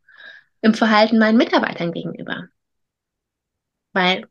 im 0.64 0.72
Verhalten 0.72 1.18
meinen 1.18 1.36
Mitarbeitern 1.36 1.92
gegenüber. 1.92 2.48
Weil, 3.92 4.26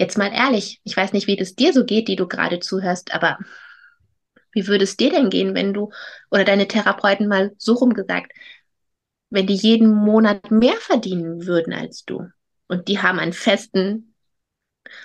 jetzt 0.00 0.18
mal 0.18 0.32
ehrlich, 0.32 0.80
ich 0.82 0.96
weiß 0.96 1.12
nicht, 1.12 1.28
wie 1.28 1.36
das 1.36 1.54
dir 1.54 1.72
so 1.72 1.84
geht, 1.84 2.08
die 2.08 2.16
du 2.16 2.26
gerade 2.26 2.58
zuhörst, 2.58 3.14
aber 3.14 3.38
wie 4.50 4.66
würde 4.66 4.82
es 4.82 4.96
dir 4.96 5.10
denn 5.10 5.30
gehen, 5.30 5.54
wenn 5.54 5.72
du 5.72 5.92
oder 6.28 6.44
deine 6.44 6.66
Therapeuten 6.66 7.28
mal 7.28 7.52
so 7.56 7.74
rumgesagt, 7.74 8.32
wenn 9.30 9.46
die 9.46 9.54
jeden 9.54 9.94
Monat 9.94 10.50
mehr 10.50 10.74
verdienen 10.74 11.46
würden 11.46 11.72
als 11.72 12.04
du 12.04 12.28
und 12.66 12.88
die 12.88 12.98
haben 12.98 13.20
einen 13.20 13.32
festen 13.32 14.09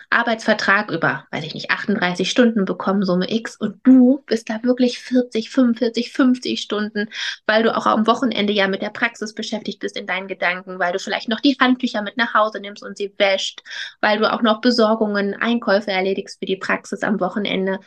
Arbeitsvertrag 0.10 0.92
über, 0.92 1.26
weiß 1.32 1.44
ich 1.44 1.54
nicht, 1.54 1.72
38 1.72 2.30
Stunden 2.30 2.66
bekommen, 2.66 3.04
Summe 3.04 3.32
X, 3.32 3.56
und 3.56 3.80
du 3.84 4.24
bist 4.26 4.50
da 4.50 4.62
wirklich 4.64 5.00
40, 5.00 5.50
45, 5.50 6.12
50 6.12 6.62
Stunden, 6.62 7.10
weil 7.46 7.64
du 7.64 7.76
auch 7.76 7.86
am 7.86 8.08
Wochenende 8.08 8.54
ja 8.54 8.68
mit 8.68 8.82
der 8.82 8.90
Praxis 8.90 9.34
beschäftigt 9.34 9.80
bist 9.80 9.98
in 9.98 10.08
deinen 10.08 10.28
Gedanken, 10.28 10.80
weil 10.80 10.94
du 10.94 11.00
vielleicht 11.00 11.30
noch 11.30 11.40
die 11.40 11.58
Handtücher 11.60 12.02
mit 12.02 12.18
nach 12.18 12.34
Hause 12.34 12.60
nimmst 12.60 12.84
und 12.84 12.98
sie 12.98 13.14
wäscht, 13.18 13.62
weil 14.02 14.20
du 14.20 14.32
auch 14.32 14.42
noch 14.42 14.62
Besorgungen, 14.62 15.34
Einkäufe 15.34 15.92
erledigst 15.92 16.40
für 16.40 16.46
die 16.46 16.58
Praxis 16.58 17.04
am 17.04 17.20
Wochenende 17.20 17.80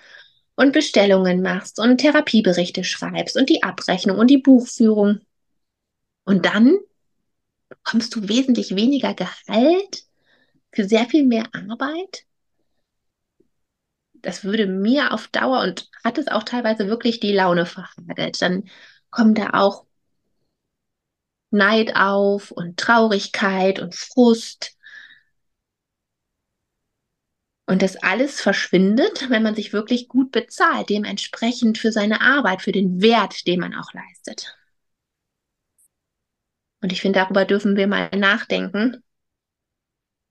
und 0.56 0.72
Bestellungen 0.72 1.40
machst 1.40 1.78
und 1.78 1.98
Therapieberichte 1.98 2.82
schreibst 2.84 3.36
und 3.36 3.48
die 3.48 3.62
Abrechnung 3.62 4.18
und 4.18 4.28
die 4.28 4.38
Buchführung. 4.38 5.20
Und 6.24 6.44
dann 6.46 6.78
bekommst 7.68 8.14
du 8.14 8.28
wesentlich 8.28 8.74
weniger 8.74 9.14
Gehalt 9.14 10.07
für 10.72 10.84
sehr 10.84 11.06
viel 11.06 11.24
mehr 11.24 11.44
Arbeit. 11.52 12.24
Das 14.14 14.44
würde 14.44 14.66
mir 14.66 15.12
auf 15.12 15.28
Dauer 15.28 15.60
und 15.62 15.88
hat 16.04 16.18
es 16.18 16.28
auch 16.28 16.42
teilweise 16.42 16.88
wirklich 16.88 17.20
die 17.20 17.32
Laune 17.32 17.66
verhagelt. 17.66 18.42
Dann 18.42 18.68
kommt 19.10 19.38
da 19.38 19.50
auch 19.52 19.86
Neid 21.50 21.96
auf 21.96 22.50
und 22.50 22.78
Traurigkeit 22.78 23.78
und 23.78 23.94
Frust. 23.94 24.76
Und 27.66 27.82
das 27.82 27.96
alles 27.96 28.40
verschwindet, 28.40 29.28
wenn 29.28 29.42
man 29.42 29.54
sich 29.54 29.72
wirklich 29.72 30.08
gut 30.08 30.32
bezahlt, 30.32 30.88
dementsprechend 30.88 31.78
für 31.78 31.92
seine 31.92 32.20
Arbeit, 32.22 32.62
für 32.62 32.72
den 32.72 33.02
Wert, 33.02 33.46
den 33.46 33.60
man 33.60 33.74
auch 33.74 33.92
leistet. 33.92 34.56
Und 36.80 36.92
ich 36.92 37.00
finde, 37.02 37.18
darüber 37.18 37.44
dürfen 37.44 37.76
wir 37.76 37.86
mal 37.86 38.08
nachdenken, 38.10 39.02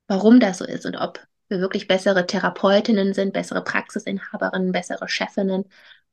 warum 0.08 0.40
das 0.40 0.58
so 0.58 0.64
ist 0.64 0.86
und 0.86 0.96
ob 0.96 1.20
wir 1.48 1.60
wirklich 1.60 1.88
bessere 1.88 2.26
Therapeutinnen 2.26 3.14
sind, 3.14 3.32
bessere 3.32 3.62
Praxisinhaberinnen, 3.62 4.72
bessere 4.72 5.08
Chefinnen, 5.08 5.64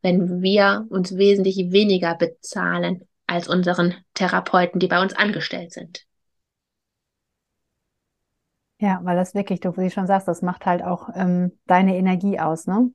wenn 0.02 0.42
wir 0.42 0.86
uns 0.90 1.18
wesentlich 1.18 1.72
weniger 1.72 2.16
bezahlen 2.16 3.08
als 3.28 3.48
unseren 3.48 3.96
Therapeuten, 4.14 4.80
die 4.80 4.88
bei 4.88 5.02
uns 5.02 5.16
angestellt 5.16 5.74
sind. 5.74 6.06
Ja, 8.80 9.00
weil 9.04 9.16
das 9.16 9.34
wirklich, 9.34 9.62
du 9.62 9.76
wie 9.78 9.90
schon 9.90 10.08
sagst, 10.08 10.28
das 10.28 10.42
macht 10.42 10.66
halt 10.66 10.84
auch 10.84 11.10
ähm, 11.16 11.58
deine 11.66 11.98
Energie 11.98 12.40
aus, 12.40 12.68
ne? 12.68 12.92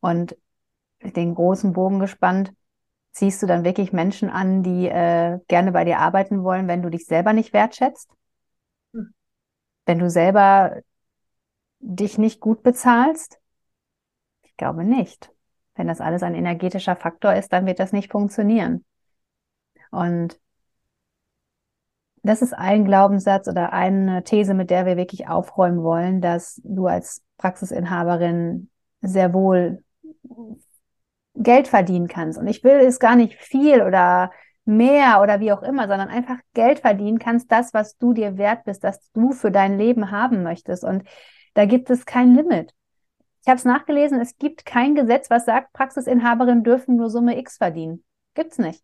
Und 0.00 0.36
den 1.02 1.34
großen 1.34 1.72
Bogen 1.72 2.00
gespannt, 2.00 2.52
ziehst 3.12 3.42
du 3.42 3.46
dann 3.46 3.64
wirklich 3.64 3.92
Menschen 3.92 4.30
an, 4.30 4.62
die 4.62 4.88
äh, 4.88 5.40
gerne 5.48 5.72
bei 5.72 5.84
dir 5.84 6.00
arbeiten 6.00 6.44
wollen, 6.44 6.68
wenn 6.68 6.82
du 6.82 6.90
dich 6.90 7.06
selber 7.06 7.32
nicht 7.32 7.52
wertschätzt? 7.52 8.10
Wenn 9.86 9.98
du 9.98 10.10
selber 10.10 10.80
dich 11.80 12.18
nicht 12.18 12.40
gut 12.40 12.62
bezahlst? 12.62 13.38
Ich 14.42 14.56
glaube 14.56 14.84
nicht. 14.84 15.30
Wenn 15.74 15.88
das 15.88 16.00
alles 16.00 16.22
ein 16.22 16.34
energetischer 16.34 16.96
Faktor 16.96 17.34
ist, 17.34 17.52
dann 17.52 17.66
wird 17.66 17.78
das 17.80 17.92
nicht 17.92 18.12
funktionieren. 18.12 18.84
Und 19.90 20.40
das 22.22 22.40
ist 22.40 22.54
ein 22.54 22.84
Glaubenssatz 22.84 23.48
oder 23.48 23.72
eine 23.72 24.24
These, 24.24 24.54
mit 24.54 24.70
der 24.70 24.86
wir 24.86 24.96
wirklich 24.96 25.28
aufräumen 25.28 25.82
wollen, 25.82 26.20
dass 26.20 26.60
du 26.64 26.86
als 26.86 27.22
Praxisinhaberin 27.36 28.70
sehr 29.02 29.34
wohl 29.34 29.82
Geld 31.34 31.68
verdienen 31.68 32.08
kannst. 32.08 32.38
Und 32.38 32.46
ich 32.46 32.64
will 32.64 32.76
es 32.76 32.98
gar 32.98 33.16
nicht 33.16 33.34
viel 33.34 33.82
oder 33.82 34.30
mehr 34.64 35.20
oder 35.22 35.40
wie 35.40 35.52
auch 35.52 35.62
immer, 35.62 35.88
sondern 35.88 36.08
einfach 36.08 36.38
Geld 36.54 36.80
verdienen 36.80 37.18
kannst, 37.18 37.52
das, 37.52 37.74
was 37.74 37.96
du 37.98 38.12
dir 38.12 38.38
wert 38.38 38.64
bist, 38.64 38.84
das 38.84 39.10
du 39.12 39.32
für 39.32 39.50
dein 39.50 39.78
Leben 39.78 40.10
haben 40.10 40.42
möchtest. 40.42 40.84
Und 40.84 41.04
da 41.54 41.66
gibt 41.66 41.90
es 41.90 42.06
kein 42.06 42.34
Limit. 42.34 42.72
Ich 43.42 43.48
habe 43.48 43.58
es 43.58 43.64
nachgelesen, 43.64 44.20
es 44.20 44.38
gibt 44.38 44.64
kein 44.64 44.94
Gesetz, 44.94 45.28
was 45.28 45.44
sagt, 45.44 45.72
Praxisinhaberinnen 45.74 46.64
dürfen 46.64 46.96
nur 46.96 47.10
Summe 47.10 47.38
X 47.38 47.58
verdienen. 47.58 48.02
Gibt's 48.34 48.58
nicht. 48.58 48.82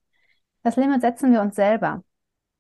Das 0.63 0.77
Limit 0.77 1.01
setzen 1.01 1.33
wir 1.33 1.41
uns 1.41 1.57
selber. 1.57 2.05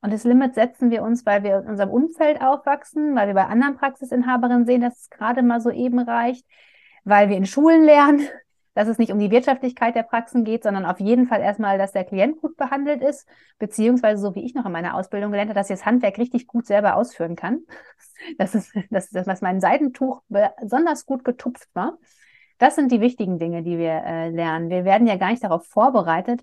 Und 0.00 0.12
das 0.12 0.24
Limit 0.24 0.54
setzen 0.54 0.90
wir 0.90 1.02
uns, 1.02 1.26
weil 1.26 1.42
wir 1.42 1.59
in 1.59 1.68
unserem 1.68 1.90
Umfeld 1.90 2.40
aufwachsen, 2.40 3.14
weil 3.14 3.26
wir 3.26 3.35
bei 3.35 3.44
anderen 3.44 3.76
Praxisinhaberinnen 3.76 4.64
sehen, 4.64 4.80
dass 4.80 4.98
es 4.98 5.11
gerade 5.11 5.42
mal 5.42 5.61
so 5.61 5.70
eben 5.70 5.98
reicht, 5.98 6.46
weil 7.04 7.28
wir 7.28 7.37
in 7.37 7.44
Schulen 7.44 7.85
lernen, 7.85 8.26
dass 8.74 8.88
es 8.88 8.98
nicht 8.98 9.12
um 9.12 9.18
die 9.18 9.30
Wirtschaftlichkeit 9.30 9.94
der 9.94 10.04
Praxen 10.04 10.44
geht, 10.44 10.62
sondern 10.62 10.87
auf 10.87 11.00
jeden 11.00 11.26
Fall 11.26 11.40
erstmal, 11.40 11.78
dass 11.78 11.92
der 11.92 12.04
Klient 12.04 12.40
gut 12.40 12.56
behandelt 12.56 13.02
ist, 13.02 13.26
beziehungsweise 13.59 14.22
so 14.22 14.35
wie 14.35 14.44
ich 14.44 14.54
noch 14.54 14.66
in 14.66 14.72
meiner 14.72 14.94
Ausbildung 14.94 15.30
gelernt 15.30 15.50
habe, 15.50 15.59
dass 15.59 15.70
ich 15.70 15.76
das 15.76 15.87
Handwerk 15.87 16.18
richtig 16.18 16.46
gut 16.46 16.66
selber 16.66 16.96
ausführen 16.96 17.37
kann. 17.37 17.61
Das 18.37 18.54
ist, 18.54 18.74
dass, 18.90 19.09
dass 19.09 19.40
mein 19.40 19.62
Seidentuch 19.62 20.20
besonders 20.28 21.06
gut 21.06 21.24
getupft 21.24 21.70
war. 21.72 21.96
Das 22.59 22.74
sind 22.74 22.92
die 22.92 23.00
wichtigen 23.00 23.38
Dinge, 23.38 23.62
die 23.62 23.78
wir 23.78 24.04
äh, 24.04 24.28
lernen. 24.28 24.68
Wir 24.68 24.85
werden 24.85 25.06
ja 25.06 25.16
gar 25.16 25.30
nicht 25.30 25.42
darauf 25.42 25.66
vorbereitet, 25.66 26.42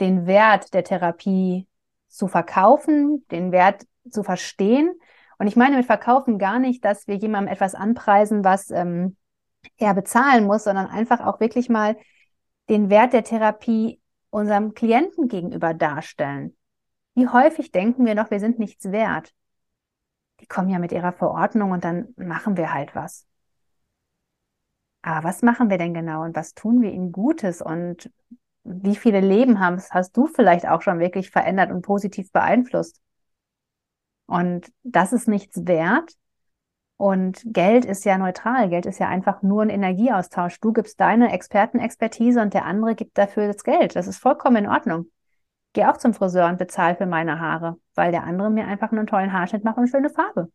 den 0.00 0.26
Wert 0.26 0.72
der 0.72 0.82
Therapie 0.82 1.68
zu 2.08 2.26
verkaufen, 2.26 3.26
den 3.30 3.52
Wert 3.52 3.84
zu 4.10 4.22
verstehen. 4.22 4.90
Und 5.38 5.46
ich 5.46 5.56
meine 5.56 5.76
mit 5.76 5.84
verkaufen 5.84 6.38
gar 6.38 6.58
nicht, 6.58 6.84
dass 6.86 7.06
wir 7.06 7.16
jemandem 7.16 7.52
etwas 7.52 7.74
anpreisen, 7.74 8.44
was 8.44 8.70
ähm, 8.70 9.16
er 9.76 9.94
bezahlen 9.94 10.44
muss, 10.44 10.64
sondern 10.64 10.86
einfach 10.86 11.20
auch 11.20 11.40
wirklich 11.40 11.68
mal 11.68 11.96
den 12.68 12.90
Wert 12.90 13.12
der 13.12 13.24
Therapie 13.24 14.00
unserem 14.30 14.74
Klienten 14.74 15.28
gegenüber 15.28 15.74
darstellen. 15.74 16.56
Wie 17.14 17.28
häufig 17.28 17.72
denken 17.72 18.06
wir 18.06 18.14
noch, 18.14 18.30
wir 18.30 18.40
sind 18.40 18.58
nichts 18.58 18.90
wert? 18.92 19.34
Die 20.40 20.46
kommen 20.46 20.70
ja 20.70 20.78
mit 20.78 20.92
ihrer 20.92 21.12
Verordnung 21.12 21.72
und 21.72 21.84
dann 21.84 22.14
machen 22.16 22.56
wir 22.56 22.72
halt 22.72 22.94
was. 22.94 23.26
Aber 25.02 25.28
was 25.28 25.42
machen 25.42 25.70
wir 25.70 25.78
denn 25.78 25.94
genau 25.94 26.22
und 26.22 26.36
was 26.36 26.54
tun 26.54 26.82
wir 26.82 26.92
ihnen 26.92 27.12
Gutes 27.12 27.62
und 27.62 28.10
wie 28.62 28.96
viele 28.96 29.20
Leben 29.20 29.58
hast, 29.58 29.92
hast 29.92 30.16
du 30.16 30.26
vielleicht 30.26 30.68
auch 30.68 30.82
schon 30.82 30.98
wirklich 30.98 31.30
verändert 31.30 31.70
und 31.70 31.82
positiv 31.82 32.30
beeinflusst? 32.32 33.00
Und 34.26 34.70
das 34.82 35.12
ist 35.12 35.26
nichts 35.26 35.66
wert, 35.66 36.12
und 37.00 37.40
Geld 37.46 37.86
ist 37.86 38.04
ja 38.04 38.18
neutral. 38.18 38.68
Geld 38.68 38.84
ist 38.84 38.98
ja 38.98 39.08
einfach 39.08 39.40
nur 39.40 39.62
ein 39.62 39.70
Energieaustausch. 39.70 40.60
Du 40.60 40.70
gibst 40.74 41.00
deine 41.00 41.32
Expertenexpertise 41.32 42.42
und 42.42 42.52
der 42.52 42.66
andere 42.66 42.94
gibt 42.94 43.16
dafür 43.16 43.46
das 43.46 43.64
Geld. 43.64 43.96
Das 43.96 44.06
ist 44.06 44.18
vollkommen 44.18 44.56
in 44.56 44.68
Ordnung. 44.68 45.06
Geh 45.72 45.86
auch 45.86 45.96
zum 45.96 46.12
Friseur 46.12 46.46
und 46.46 46.58
bezahl 46.58 46.96
für 46.96 47.06
meine 47.06 47.40
Haare, 47.40 47.78
weil 47.94 48.10
der 48.10 48.24
andere 48.24 48.50
mir 48.50 48.66
einfach 48.66 48.92
einen 48.92 49.06
tollen 49.06 49.32
Haarschnitt 49.32 49.64
macht 49.64 49.78
und 49.78 49.88
schöne 49.88 50.10
Farbe. 50.10 50.52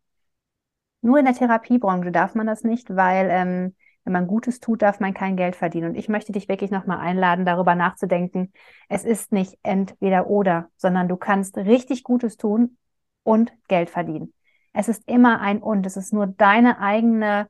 Nur 1.01 1.17
in 1.17 1.25
der 1.25 1.33
Therapiebranche 1.33 2.11
darf 2.11 2.35
man 2.35 2.45
das 2.45 2.63
nicht, 2.63 2.95
weil 2.95 3.29
ähm, 3.31 3.75
wenn 4.03 4.13
man 4.13 4.27
Gutes 4.27 4.59
tut, 4.59 4.83
darf 4.83 4.99
man 4.99 5.15
kein 5.15 5.37
Geld 5.37 5.55
verdienen. 5.55 5.89
Und 5.89 5.95
ich 5.95 6.09
möchte 6.09 6.31
dich 6.31 6.47
wirklich 6.47 6.69
nochmal 6.69 6.99
einladen, 6.99 7.45
darüber 7.45 7.73
nachzudenken. 7.73 8.53
Es 8.87 9.03
ist 9.03 9.31
nicht 9.31 9.57
entweder 9.63 10.27
oder, 10.27 10.69
sondern 10.77 11.07
du 11.07 11.17
kannst 11.17 11.57
richtig 11.57 12.03
Gutes 12.03 12.37
tun 12.37 12.77
und 13.23 13.51
Geld 13.67 13.89
verdienen. 13.89 14.34
Es 14.75 14.89
ist 14.89 15.07
immer 15.07 15.39
ein 15.39 15.61
Und. 15.61 15.85
Es 15.85 15.95
ist 15.95 16.13
nur 16.13 16.27
deine 16.27 16.79
eigene, 16.79 17.47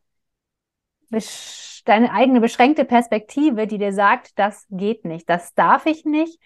deine 1.86 2.12
eigene 2.12 2.40
beschränkte 2.40 2.86
Perspektive, 2.86 3.66
die 3.68 3.80
dir 3.80 3.94
sagt, 3.94 4.38
das 4.38 4.68
geht 4.70 5.06
nicht, 5.06 5.28
das 5.30 5.54
darf 5.56 5.88
ich 5.88 6.06
nicht. 6.06 6.40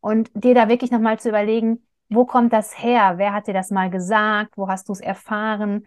Und 0.00 0.30
dir 0.34 0.54
da 0.54 0.68
wirklich 0.68 0.90
nochmal 0.90 1.20
zu 1.20 1.28
überlegen, 1.28 1.86
wo 2.08 2.24
kommt 2.24 2.52
das 2.52 2.82
her? 2.82 3.14
Wer 3.18 3.34
hat 3.34 3.46
dir 3.46 3.54
das 3.54 3.70
mal 3.70 3.90
gesagt? 3.90 4.56
Wo 4.56 4.68
hast 4.68 4.88
du 4.88 4.92
es 4.92 5.00
erfahren? 5.00 5.86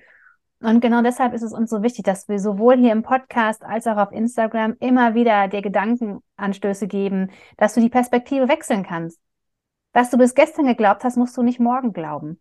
Und 0.61 0.79
genau 0.79 1.01
deshalb 1.01 1.33
ist 1.33 1.41
es 1.41 1.51
uns 1.51 1.69
so 1.69 1.83
wichtig, 1.83 2.05
dass 2.05 2.27
wir 2.29 2.39
sowohl 2.39 2.77
hier 2.77 2.91
im 2.91 3.03
Podcast 3.03 3.63
als 3.63 3.87
auch 3.87 3.97
auf 3.97 4.11
Instagram 4.11 4.75
immer 4.79 5.15
wieder 5.15 5.47
dir 5.47 5.61
Gedankenanstöße 5.61 6.87
geben, 6.87 7.31
dass 7.57 7.73
du 7.73 7.81
die 7.81 7.89
Perspektive 7.89 8.47
wechseln 8.47 8.83
kannst. 8.83 9.19
Was 9.91 10.11
du 10.11 10.17
bis 10.17 10.35
gestern 10.35 10.67
geglaubt 10.67 11.03
hast, 11.03 11.17
musst 11.17 11.35
du 11.35 11.43
nicht 11.43 11.59
morgen 11.59 11.93
glauben. 11.93 12.39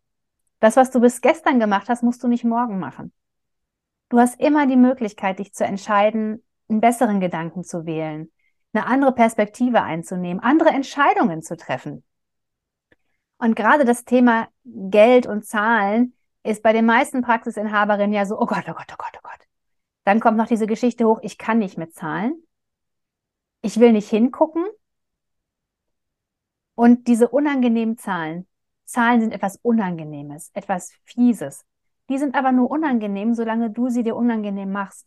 Das, 0.60 0.76
was 0.76 0.90
du 0.90 1.00
bis 1.00 1.20
gestern 1.20 1.60
gemacht 1.60 1.88
hast, 1.88 2.02
musst 2.02 2.22
du 2.22 2.28
nicht 2.28 2.44
morgen 2.44 2.78
machen. 2.78 3.12
Du 4.08 4.18
hast 4.18 4.40
immer 4.40 4.66
die 4.66 4.76
Möglichkeit, 4.76 5.38
dich 5.38 5.52
zu 5.54 5.64
entscheiden, 5.64 6.42
einen 6.68 6.80
besseren 6.80 7.20
Gedanken 7.20 7.64
zu 7.64 7.86
wählen, 7.86 8.30
eine 8.72 8.86
andere 8.86 9.12
Perspektive 9.12 9.82
einzunehmen, 9.82 10.42
andere 10.42 10.70
Entscheidungen 10.70 11.42
zu 11.42 11.56
treffen. 11.56 12.04
Und 13.38 13.56
gerade 13.56 13.84
das 13.84 14.04
Thema 14.04 14.48
Geld 14.64 15.26
und 15.26 15.44
Zahlen 15.44 16.14
ist 16.44 16.62
bei 16.62 16.72
den 16.72 16.86
meisten 16.86 17.22
Praxisinhaberinnen 17.22 18.12
ja 18.12 18.26
so, 18.26 18.38
oh 18.38 18.46
Gott, 18.46 18.64
oh 18.68 18.74
Gott, 18.74 18.86
oh 18.92 18.96
Gott, 18.96 19.12
oh 19.16 19.20
Gott. 19.22 19.48
Dann 20.04 20.20
kommt 20.20 20.36
noch 20.36 20.46
diese 20.46 20.66
Geschichte 20.66 21.06
hoch, 21.06 21.20
ich 21.22 21.38
kann 21.38 21.58
nicht 21.58 21.78
mit 21.78 21.94
Zahlen. 21.94 22.42
Ich 23.62 23.80
will 23.80 23.92
nicht 23.92 24.08
hingucken. 24.08 24.64
Und 26.74 27.08
diese 27.08 27.28
unangenehmen 27.28 27.96
Zahlen, 27.96 28.46
Zahlen 28.84 29.20
sind 29.20 29.32
etwas 29.32 29.56
Unangenehmes, 29.62 30.50
etwas 30.54 30.92
Fieses. 31.04 31.64
Die 32.08 32.18
sind 32.18 32.34
aber 32.34 32.52
nur 32.52 32.70
unangenehm, 32.70 33.34
solange 33.34 33.70
du 33.70 33.88
sie 33.88 34.02
dir 34.02 34.16
unangenehm 34.16 34.70
machst. 34.72 35.06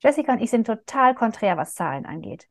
Jessica 0.00 0.32
und 0.32 0.40
ich 0.40 0.50
sind 0.50 0.66
total 0.66 1.14
konträr, 1.14 1.56
was 1.56 1.74
Zahlen 1.74 2.06
angeht. 2.06 2.48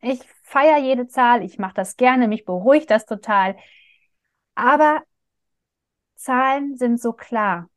Ich 0.00 0.20
feiere 0.42 0.78
jede 0.78 1.06
Zahl, 1.08 1.42
ich 1.44 1.58
mache 1.58 1.74
das 1.74 1.96
gerne, 1.96 2.28
mich 2.28 2.44
beruhigt 2.44 2.90
das 2.90 3.06
total. 3.06 3.56
Aber 4.54 5.02
Zahlen 6.16 6.76
sind 6.76 6.98
so 7.00 7.12
klar. 7.12 7.68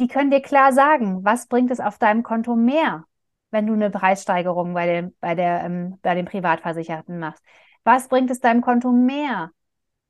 Die 0.00 0.08
können 0.08 0.30
dir 0.30 0.42
klar 0.42 0.72
sagen, 0.72 1.24
was 1.24 1.46
bringt 1.46 1.70
es 1.70 1.80
auf 1.80 1.98
deinem 1.98 2.22
Konto 2.22 2.56
mehr, 2.56 3.04
wenn 3.50 3.66
du 3.66 3.74
eine 3.74 3.90
Preissteigerung 3.90 4.74
bei, 4.74 4.86
dem, 4.86 5.16
bei, 5.20 5.34
der, 5.34 5.62
ähm, 5.64 5.98
bei 6.02 6.14
den 6.14 6.26
Privatversicherten 6.26 7.18
machst. 7.18 7.44
Was 7.84 8.08
bringt 8.08 8.30
es 8.30 8.40
deinem 8.40 8.62
Konto 8.62 8.90
mehr, 8.90 9.50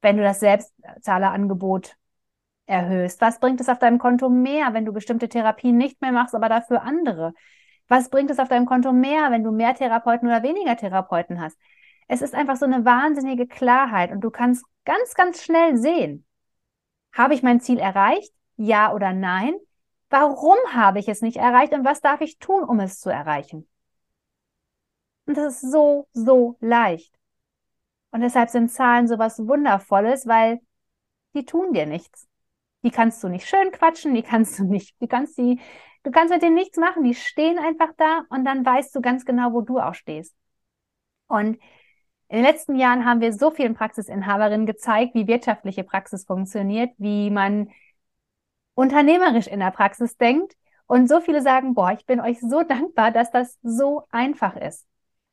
wenn 0.01 0.17
du 0.17 0.23
das 0.23 0.41
Selbstzahlerangebot 0.41 1.97
erhöhst? 2.67 3.21
Was 3.21 3.41
bringt 3.41 3.61
es 3.61 3.69
auf 3.69 3.79
deinem 3.79 3.99
Konto 3.99 4.29
mehr, 4.29 4.73
wenn 4.73 4.85
du 4.85 4.93
bestimmte 4.93 5.29
Therapien 5.29 5.77
nicht 5.77 6.01
mehr 6.01 6.13
machst, 6.13 6.35
aber 6.35 6.49
dafür 6.49 6.83
andere? 6.83 7.35
Was 7.89 8.09
bringt 8.09 8.31
es 8.31 8.39
auf 8.39 8.49
deinem 8.49 8.67
Konto 8.67 8.93
mehr, 8.93 9.31
wenn 9.31 9.45
du 9.45 9.51
mehr 9.51 9.75
Therapeuten 9.75 10.29
oder 10.29 10.43
weniger 10.43 10.77
Therapeuten 10.77 11.41
hast? 11.41 11.59
Es 12.09 12.23
ist 12.23 12.35
einfach 12.35 12.57
so 12.57 12.65
eine 12.65 12.85
wahnsinnige 12.85 13.47
Klarheit 13.47 14.13
und 14.13 14.21
du 14.21 14.31
kannst 14.31 14.65
ganz, 14.85 15.15
ganz 15.15 15.43
schnell 15.43 15.77
sehen, 15.77 16.25
habe 17.13 17.35
ich 17.35 17.43
mein 17.43 17.61
Ziel 17.61 17.79
erreicht? 17.79 18.33
Ja 18.57 18.93
oder 18.93 19.13
nein? 19.13 19.55
Warum 20.11 20.57
habe 20.73 20.99
ich 20.99 21.09
es 21.09 21.23
nicht 21.23 21.39
erreicht 21.39 21.73
und 21.73 21.85
was 21.85 22.01
darf 22.01 22.21
ich 22.21 22.39
tun, 22.39 22.65
um 22.65 22.81
es 22.81 23.01
zu 23.01 23.11
erreichen? 23.11 23.69
Und 25.27 25.37
das 25.37 25.63
ist 25.63 25.73
so, 25.73 26.09
so 26.13 26.57
leicht. 26.61 27.15
Und 28.15 28.21
deshalb 28.21 28.49
sind 28.49 28.69
Zahlen 28.71 29.09
so 29.09 29.19
was 29.19 29.45
Wundervolles, 29.45 30.25
weil 30.29 30.61
die 31.35 31.45
tun 31.45 31.73
dir 31.73 31.85
nichts. 31.85 32.29
Die 32.85 32.93
kannst 32.93 33.25
du 33.25 33.29
nicht 33.29 33.49
schön 33.49 33.73
quatschen, 33.73 34.15
die 34.15 34.23
kannst 34.23 34.57
du 34.57 34.63
nicht, 34.63 34.95
du 35.03 35.09
kannst 35.09 35.37
die, 35.37 35.61
du 36.05 36.13
kannst 36.13 36.33
mit 36.33 36.41
denen 36.41 36.55
nichts 36.55 36.79
machen. 36.79 37.03
Die 37.03 37.15
stehen 37.15 37.59
einfach 37.59 37.89
da 37.97 38.23
und 38.29 38.45
dann 38.45 38.65
weißt 38.65 38.95
du 38.95 39.01
ganz 39.01 39.25
genau, 39.25 39.53
wo 39.53 39.63
du 39.63 39.81
auch 39.81 39.95
stehst. 39.95 40.33
Und 41.27 41.57
in 42.29 42.37
den 42.37 42.45
letzten 42.45 42.77
Jahren 42.77 43.05
haben 43.05 43.21
wir 43.21 43.33
so 43.33 43.51
vielen 43.51 43.75
Praxisinhaberinnen 43.75 44.67
gezeigt, 44.67 45.17
wie 45.17 45.27
wirtschaftliche 45.27 45.83
Praxis 45.83 46.25
funktioniert, 46.25 46.93
wie 46.99 47.31
man 47.31 47.69
unternehmerisch 48.75 49.49
in 49.49 49.59
der 49.59 49.73
Praxis 49.73 50.17
denkt. 50.17 50.55
Und 50.87 51.09
so 51.09 51.21
viele 51.21 51.43
sagen, 51.43 51.75
boah, 51.75 51.91
ich 51.91 52.07
bin 52.07 52.21
euch 52.21 52.39
so 52.39 52.63
dankbar, 52.69 53.11
dass 53.11 53.33
das 53.33 53.59
so 53.65 54.05
einfach 54.13 54.55
ist. 54.55 54.87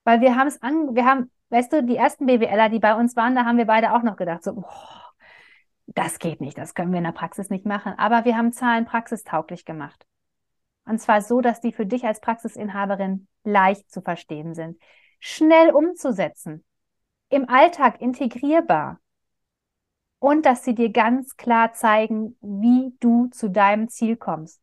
Weil 0.04 0.20
wir 0.22 0.36
haben 0.36 0.48
es 0.48 0.60
an, 0.64 0.96
wir 0.96 1.06
haben 1.06 1.30
weißt 1.52 1.74
du, 1.74 1.84
die 1.84 1.98
ersten 1.98 2.26
BWLer, 2.26 2.70
die 2.70 2.80
bei 2.80 2.96
uns 2.96 3.16
waren, 3.16 3.36
da 3.36 3.46
haben 3.46 3.58
wir 3.58 3.66
beide 3.66 3.94
auch 3.94 4.04
noch 4.04 4.18
gedacht, 4.18 4.44
so, 4.44 4.56
boah, 4.56 5.14
das 5.88 6.20
geht 6.20 6.42
nicht, 6.42 6.58
das 6.58 6.74
können 6.74 6.92
wir 6.92 7.00
in 7.00 7.04
der 7.04 7.12
Praxis 7.12 7.50
nicht 7.50 7.66
machen. 7.66 7.94
Aber 7.98 8.26
wir 8.26 8.38
haben 8.38 8.54
Zahlen 8.54 8.86
praxistauglich 8.86 9.66
gemacht. 9.66 10.06
Und 10.86 11.00
zwar 11.00 11.22
so, 11.22 11.42
dass 11.42 11.62
die 11.62 11.74
für 11.74 11.86
dich 11.86 12.06
als 12.06 12.22
Praxisinhaberin 12.22 13.28
leicht 13.44 13.92
zu 13.92 14.02
verstehen 14.02 14.56
sind, 14.56 14.82
schnell 15.20 15.72
umzusetzen, 15.72 16.64
im 17.30 17.48
Alltag 17.48 18.02
integrierbar 18.02 19.00
und 20.20 20.46
dass 20.46 20.64
sie 20.64 20.76
dir 20.76 20.92
ganz 20.92 21.38
klar 21.38 21.74
zeigen, 21.74 22.38
wie 22.42 22.96
du 23.00 23.28
zu 23.28 23.50
deinem 23.50 23.90
Ziel 23.90 24.18
kommst. 24.18 24.62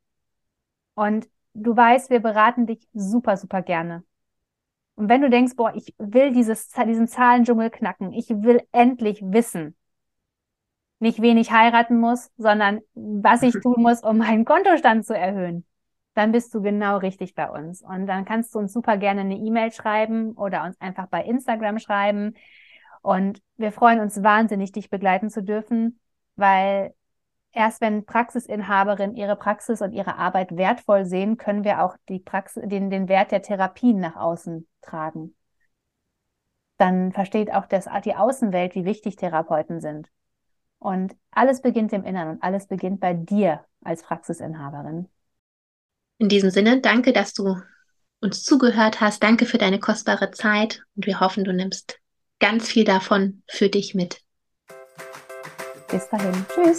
Und 0.94 1.28
du 1.54 1.76
weißt, 1.76 2.10
wir 2.10 2.20
beraten 2.20 2.66
dich 2.66 2.88
super, 2.92 3.36
super 3.36 3.62
gerne. 3.62 4.04
Und 4.98 5.08
wenn 5.08 5.22
du 5.22 5.30
denkst, 5.30 5.54
boah, 5.54 5.72
ich 5.76 5.94
will 5.98 6.32
dieses, 6.32 6.70
diesen 6.70 7.06
Zahlendschungel 7.06 7.70
knacken, 7.70 8.12
ich 8.12 8.30
will 8.30 8.62
endlich 8.72 9.22
wissen, 9.22 9.76
nicht 10.98 11.22
wen 11.22 11.38
ich 11.38 11.52
heiraten 11.52 12.00
muss, 12.00 12.32
sondern 12.36 12.80
was 12.94 13.44
ich 13.44 13.54
tun 13.62 13.76
muss, 13.78 14.02
um 14.02 14.18
meinen 14.18 14.44
Kontostand 14.44 15.06
zu 15.06 15.16
erhöhen, 15.16 15.64
dann 16.14 16.32
bist 16.32 16.52
du 16.52 16.62
genau 16.62 16.96
richtig 16.96 17.36
bei 17.36 17.48
uns. 17.48 17.80
Und 17.80 18.08
dann 18.08 18.24
kannst 18.24 18.52
du 18.52 18.58
uns 18.58 18.72
super 18.72 18.96
gerne 18.96 19.20
eine 19.20 19.36
E-Mail 19.36 19.70
schreiben 19.70 20.32
oder 20.32 20.64
uns 20.64 20.80
einfach 20.80 21.06
bei 21.06 21.22
Instagram 21.22 21.78
schreiben. 21.78 22.34
Und 23.00 23.40
wir 23.56 23.70
freuen 23.70 24.00
uns 24.00 24.20
wahnsinnig, 24.24 24.72
dich 24.72 24.90
begleiten 24.90 25.30
zu 25.30 25.44
dürfen, 25.44 26.00
weil 26.34 26.92
Erst 27.52 27.80
wenn 27.80 28.04
Praxisinhaberinnen 28.04 29.16
ihre 29.16 29.36
Praxis 29.36 29.80
und 29.80 29.92
ihre 29.92 30.16
Arbeit 30.16 30.56
wertvoll 30.56 31.06
sehen, 31.06 31.38
können 31.38 31.64
wir 31.64 31.82
auch 31.82 31.96
die 32.08 32.18
Praxis, 32.18 32.62
den, 32.66 32.90
den 32.90 33.08
Wert 33.08 33.32
der 33.32 33.42
Therapien 33.42 33.98
nach 33.98 34.16
außen 34.16 34.68
tragen. 34.82 35.34
Dann 36.76 37.12
versteht 37.12 37.52
auch 37.52 37.66
das, 37.66 37.86
die 38.04 38.14
Außenwelt, 38.14 38.74
wie 38.74 38.84
wichtig 38.84 39.16
Therapeuten 39.16 39.80
sind. 39.80 40.08
Und 40.78 41.16
alles 41.32 41.60
beginnt 41.60 41.92
im 41.92 42.04
Inneren 42.04 42.36
und 42.36 42.42
alles 42.42 42.68
beginnt 42.68 43.00
bei 43.00 43.14
dir 43.14 43.64
als 43.82 44.02
Praxisinhaberin. 44.02 45.08
In 46.18 46.28
diesem 46.28 46.50
Sinne, 46.50 46.80
danke, 46.80 47.12
dass 47.12 47.32
du 47.32 47.56
uns 48.20 48.44
zugehört 48.44 49.00
hast. 49.00 49.22
Danke 49.22 49.46
für 49.46 49.58
deine 49.58 49.80
kostbare 49.80 50.30
Zeit 50.30 50.82
und 50.96 51.06
wir 51.06 51.20
hoffen, 51.20 51.44
du 51.44 51.52
nimmst 51.52 52.00
ganz 52.38 52.68
viel 52.68 52.84
davon 52.84 53.42
für 53.48 53.68
dich 53.68 53.94
mit. 53.94 54.20
Bis 55.90 56.08
dahin. 56.08 56.46
Tschüss. 56.54 56.78